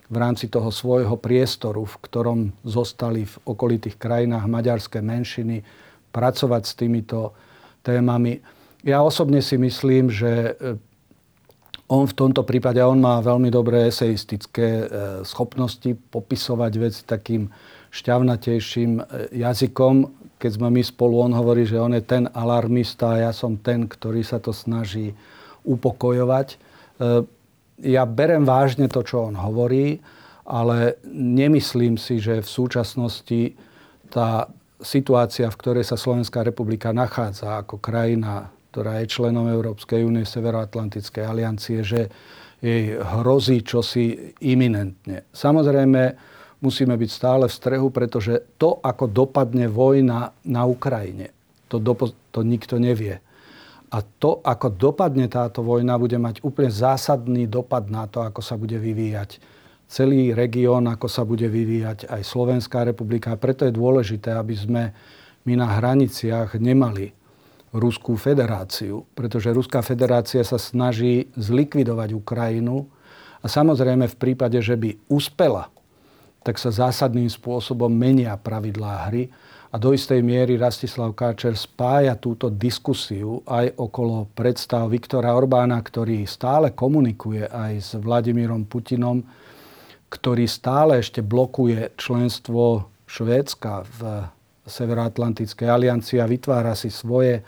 v 0.07 0.17
rámci 0.17 0.47
toho 0.47 0.71
svojho 0.71 1.19
priestoru, 1.19 1.83
v 1.83 1.97
ktorom 2.03 2.41
zostali 2.63 3.27
v 3.27 3.37
okolitých 3.47 3.99
krajinách 3.99 4.47
maďarské 4.47 5.03
menšiny, 5.03 5.67
pracovať 6.15 6.63
s 6.65 6.73
týmito 6.79 7.35
témami. 7.83 8.41
Ja 8.87 9.03
osobne 9.03 9.43
si 9.43 9.59
myslím, 9.59 10.09
že 10.09 10.55
eh, 10.55 10.79
on 11.87 12.11
v 12.11 12.19
tomto 12.19 12.43
prípade, 12.43 12.83
on 12.83 12.99
má 12.99 13.23
veľmi 13.23 13.47
dobré 13.47 13.87
eseistické 13.87 14.67
e, 14.67 14.85
schopnosti 15.23 15.95
popisovať 16.11 16.73
veci 16.83 17.03
takým 17.07 17.47
šťavnatejším 17.95 18.93
e, 18.99 19.03
jazykom. 19.39 19.95
Keď 20.35 20.51
sme 20.51 20.69
my 20.75 20.83
spolu, 20.83 21.23
on 21.23 21.33
hovorí, 21.39 21.63
že 21.63 21.79
on 21.79 21.95
je 21.95 22.03
ten 22.03 22.27
alarmista 22.35 23.15
a 23.15 23.31
ja 23.31 23.33
som 23.33 23.55
ten, 23.55 23.87
ktorý 23.87 24.27
sa 24.27 24.43
to 24.43 24.51
snaží 24.51 25.15
upokojovať. 25.63 26.59
Ja 27.83 28.09
berem 28.09 28.49
vážne 28.49 28.89
to, 28.89 29.05
čo 29.05 29.29
on 29.29 29.37
hovorí, 29.37 30.01
ale 30.47 30.97
nemyslím 31.13 32.01
si, 32.01 32.23
že 32.23 32.41
v 32.41 32.49
súčasnosti 32.49 33.53
tá 34.09 34.49
situácia, 34.81 35.51
v 35.51 35.59
ktorej 35.61 35.85
sa 35.85 35.99
Slovenská 35.99 36.47
republika 36.47 36.95
nachádza 36.95 37.61
ako 37.61 37.81
krajina 37.83 38.57
ktorá 38.77 39.01
je 39.01 39.09
členom 39.09 39.49
Európskej 39.49 40.05
únie, 40.05 40.29
Severoatlantickej 40.29 41.25
aliancie, 41.25 41.81
že 41.81 42.13
jej 42.61 43.01
hrozí 43.01 43.65
čosi 43.65 44.37
iminentne. 44.45 45.25
Samozrejme, 45.33 46.13
musíme 46.61 46.93
byť 46.93 47.09
stále 47.09 47.49
v 47.49 47.57
strehu, 47.57 47.89
pretože 47.89 48.45
to, 48.61 48.77
ako 48.85 49.09
dopadne 49.09 49.73
vojna 49.73 50.29
na 50.45 50.69
Ukrajine, 50.69 51.33
to, 51.73 51.81
dopo- 51.81 52.13
to 52.29 52.45
nikto 52.45 52.77
nevie. 52.77 53.17
A 53.97 54.05
to, 54.05 54.45
ako 54.45 54.77
dopadne 54.77 55.25
táto 55.25 55.65
vojna, 55.65 55.97
bude 55.97 56.21
mať 56.21 56.45
úplne 56.45 56.69
zásadný 56.69 57.49
dopad 57.49 57.89
na 57.89 58.05
to, 58.05 58.21
ako 58.21 58.45
sa 58.45 58.61
bude 58.61 58.77
vyvíjať 58.77 59.41
celý 59.89 60.37
región, 60.37 60.85
ako 60.85 61.09
sa 61.09 61.25
bude 61.25 61.49
vyvíjať 61.49 62.13
aj 62.13 62.21
Slovenská 62.21 62.85
republika. 62.85 63.33
A 63.33 63.41
preto 63.41 63.65
je 63.65 63.73
dôležité, 63.73 64.37
aby 64.37 64.53
sme 64.53 64.83
my 65.49 65.55
na 65.57 65.81
hraniciach 65.81 66.61
nemali 66.61 67.17
Ruskú 67.73 68.21
federáciu, 68.21 69.09
pretože 69.17 69.53
Ruská 69.53 69.81
federácia 69.81 70.45
sa 70.45 70.61
snaží 70.61 71.29
zlikvidovať 71.37 72.13
Ukrajinu 72.13 72.89
a 73.41 73.47
samozrejme 73.49 74.13
v 74.13 74.17
prípade, 74.17 74.61
že 74.61 74.77
by 74.77 74.97
uspela, 75.09 75.69
tak 76.45 76.57
sa 76.57 76.69
zásadným 76.69 77.29
spôsobom 77.29 77.91
menia 77.91 78.33
pravidlá 78.39 79.11
hry 79.11 79.29
a 79.71 79.75
do 79.83 79.91
istej 79.91 80.23
miery 80.23 80.55
Rastislav 80.55 81.19
Káčer 81.19 81.59
spája 81.59 82.15
túto 82.15 82.47
diskusiu 82.47 83.43
aj 83.51 83.75
okolo 83.75 84.31
predstav 84.31 84.87
Viktora 84.87 85.35
Orbána, 85.35 85.83
ktorý 85.83 86.23
stále 86.25 86.71
komunikuje 86.71 87.51
aj 87.51 87.73
s 87.83 87.91
Vladimírom 87.99 88.65
Putinom, 88.71 89.27
ktorý 90.07 90.47
stále 90.47 91.03
ešte 91.03 91.19
blokuje 91.19 91.99
členstvo 91.99 92.87
Švédska 93.11 93.83
v 93.99 94.01
Severoatlantickej 94.67 95.67
aliancii 95.67 96.19
a 96.23 96.31
vytvára 96.31 96.75
si 96.79 96.91
svoje 96.91 97.43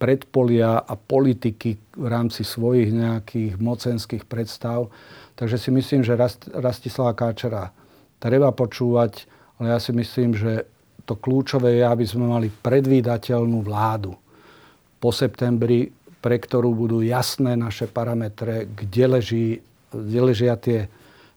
predpolia 0.00 0.80
a 0.80 0.96
politiky 0.96 1.76
v 1.76 2.06
rámci 2.08 2.40
svojich 2.40 2.88
nejakých 2.88 3.60
mocenských 3.60 4.24
predstav. 4.24 4.88
Takže 5.36 5.60
si 5.60 5.68
myslím, 5.72 6.00
že 6.00 6.16
Rastislava 6.56 7.12
Káčera 7.12 7.68
treba 8.16 8.48
počúvať, 8.48 9.28
ale 9.60 9.76
ja 9.76 9.78
si 9.80 9.92
myslím, 9.92 10.32
že 10.32 10.64
to 11.10 11.18
kľúčové 11.18 11.82
je, 11.82 11.84
aby 11.84 12.06
sme 12.06 12.30
mali 12.30 12.46
predvídateľnú 12.46 13.66
vládu 13.66 14.14
po 15.02 15.10
septembri, 15.10 15.90
pre 16.22 16.38
ktorú 16.38 16.70
budú 16.70 17.02
jasné 17.02 17.58
naše 17.58 17.90
parametre, 17.90 18.70
kde, 18.70 19.04
leží, 19.10 19.46
kde 19.90 20.20
ležia 20.22 20.54
tie 20.54 20.86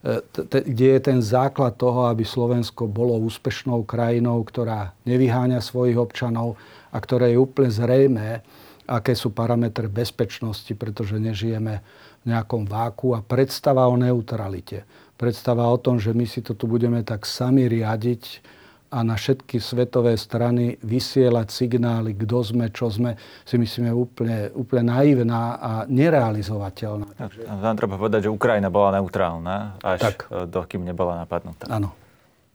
e, 0.06 0.22
kde 0.46 0.86
je 0.94 1.00
ten 1.02 1.18
základ 1.18 1.74
toho, 1.74 2.06
aby 2.06 2.22
Slovensko 2.22 2.86
bolo 2.86 3.18
úspešnou 3.26 3.82
krajinou, 3.82 4.38
ktorá 4.46 4.94
nevyháňa 5.02 5.58
svojich 5.58 5.98
občanov 5.98 6.54
a 6.94 6.96
ktoré 7.02 7.34
je 7.34 7.42
úplne 7.42 7.72
zrejmé, 7.74 8.46
aké 8.86 9.18
sú 9.18 9.34
parametre 9.34 9.90
bezpečnosti, 9.90 10.70
pretože 10.76 11.18
nežijeme 11.18 11.82
v 12.22 12.24
nejakom 12.30 12.68
váku 12.68 13.16
a 13.16 13.24
predstava 13.24 13.90
o 13.90 13.98
neutralite. 13.98 14.86
Predstava 15.18 15.66
o 15.66 15.80
tom, 15.80 15.98
že 15.98 16.14
my 16.14 16.28
si 16.30 16.44
to 16.44 16.54
tu 16.54 16.70
budeme 16.70 17.00
tak 17.02 17.26
sami 17.26 17.66
riadiť, 17.66 18.54
a 18.94 19.02
na 19.02 19.18
všetky 19.18 19.58
svetové 19.58 20.14
strany 20.14 20.78
vysielať 20.78 21.50
signály, 21.50 22.14
kto 22.14 22.38
sme, 22.46 22.70
čo 22.70 22.86
sme, 22.86 23.18
si 23.42 23.58
myslíme 23.58 23.90
úplne, 23.90 24.54
úplne 24.54 24.94
naivná 24.94 25.58
a 25.58 25.70
nerealizovateľná. 25.90 27.10
A 27.18 27.52
vám 27.58 27.74
treba 27.74 27.98
povedať, 27.98 28.26
že 28.26 28.30
Ukrajina 28.30 28.70
bola 28.70 29.02
neutrálna, 29.02 29.82
až 29.82 30.14
tak. 30.14 30.30
dokým 30.46 30.86
nebola 30.86 31.18
napadnutá. 31.26 31.66
Áno. 31.66 31.90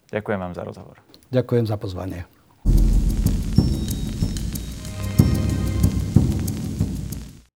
Ďakujem 0.07 0.39
vám 0.39 0.53
za 0.55 0.63
rozhovor. 0.63 0.95
Ďakujem 1.29 1.65
za 1.67 1.75
pozvanie. 1.75 2.38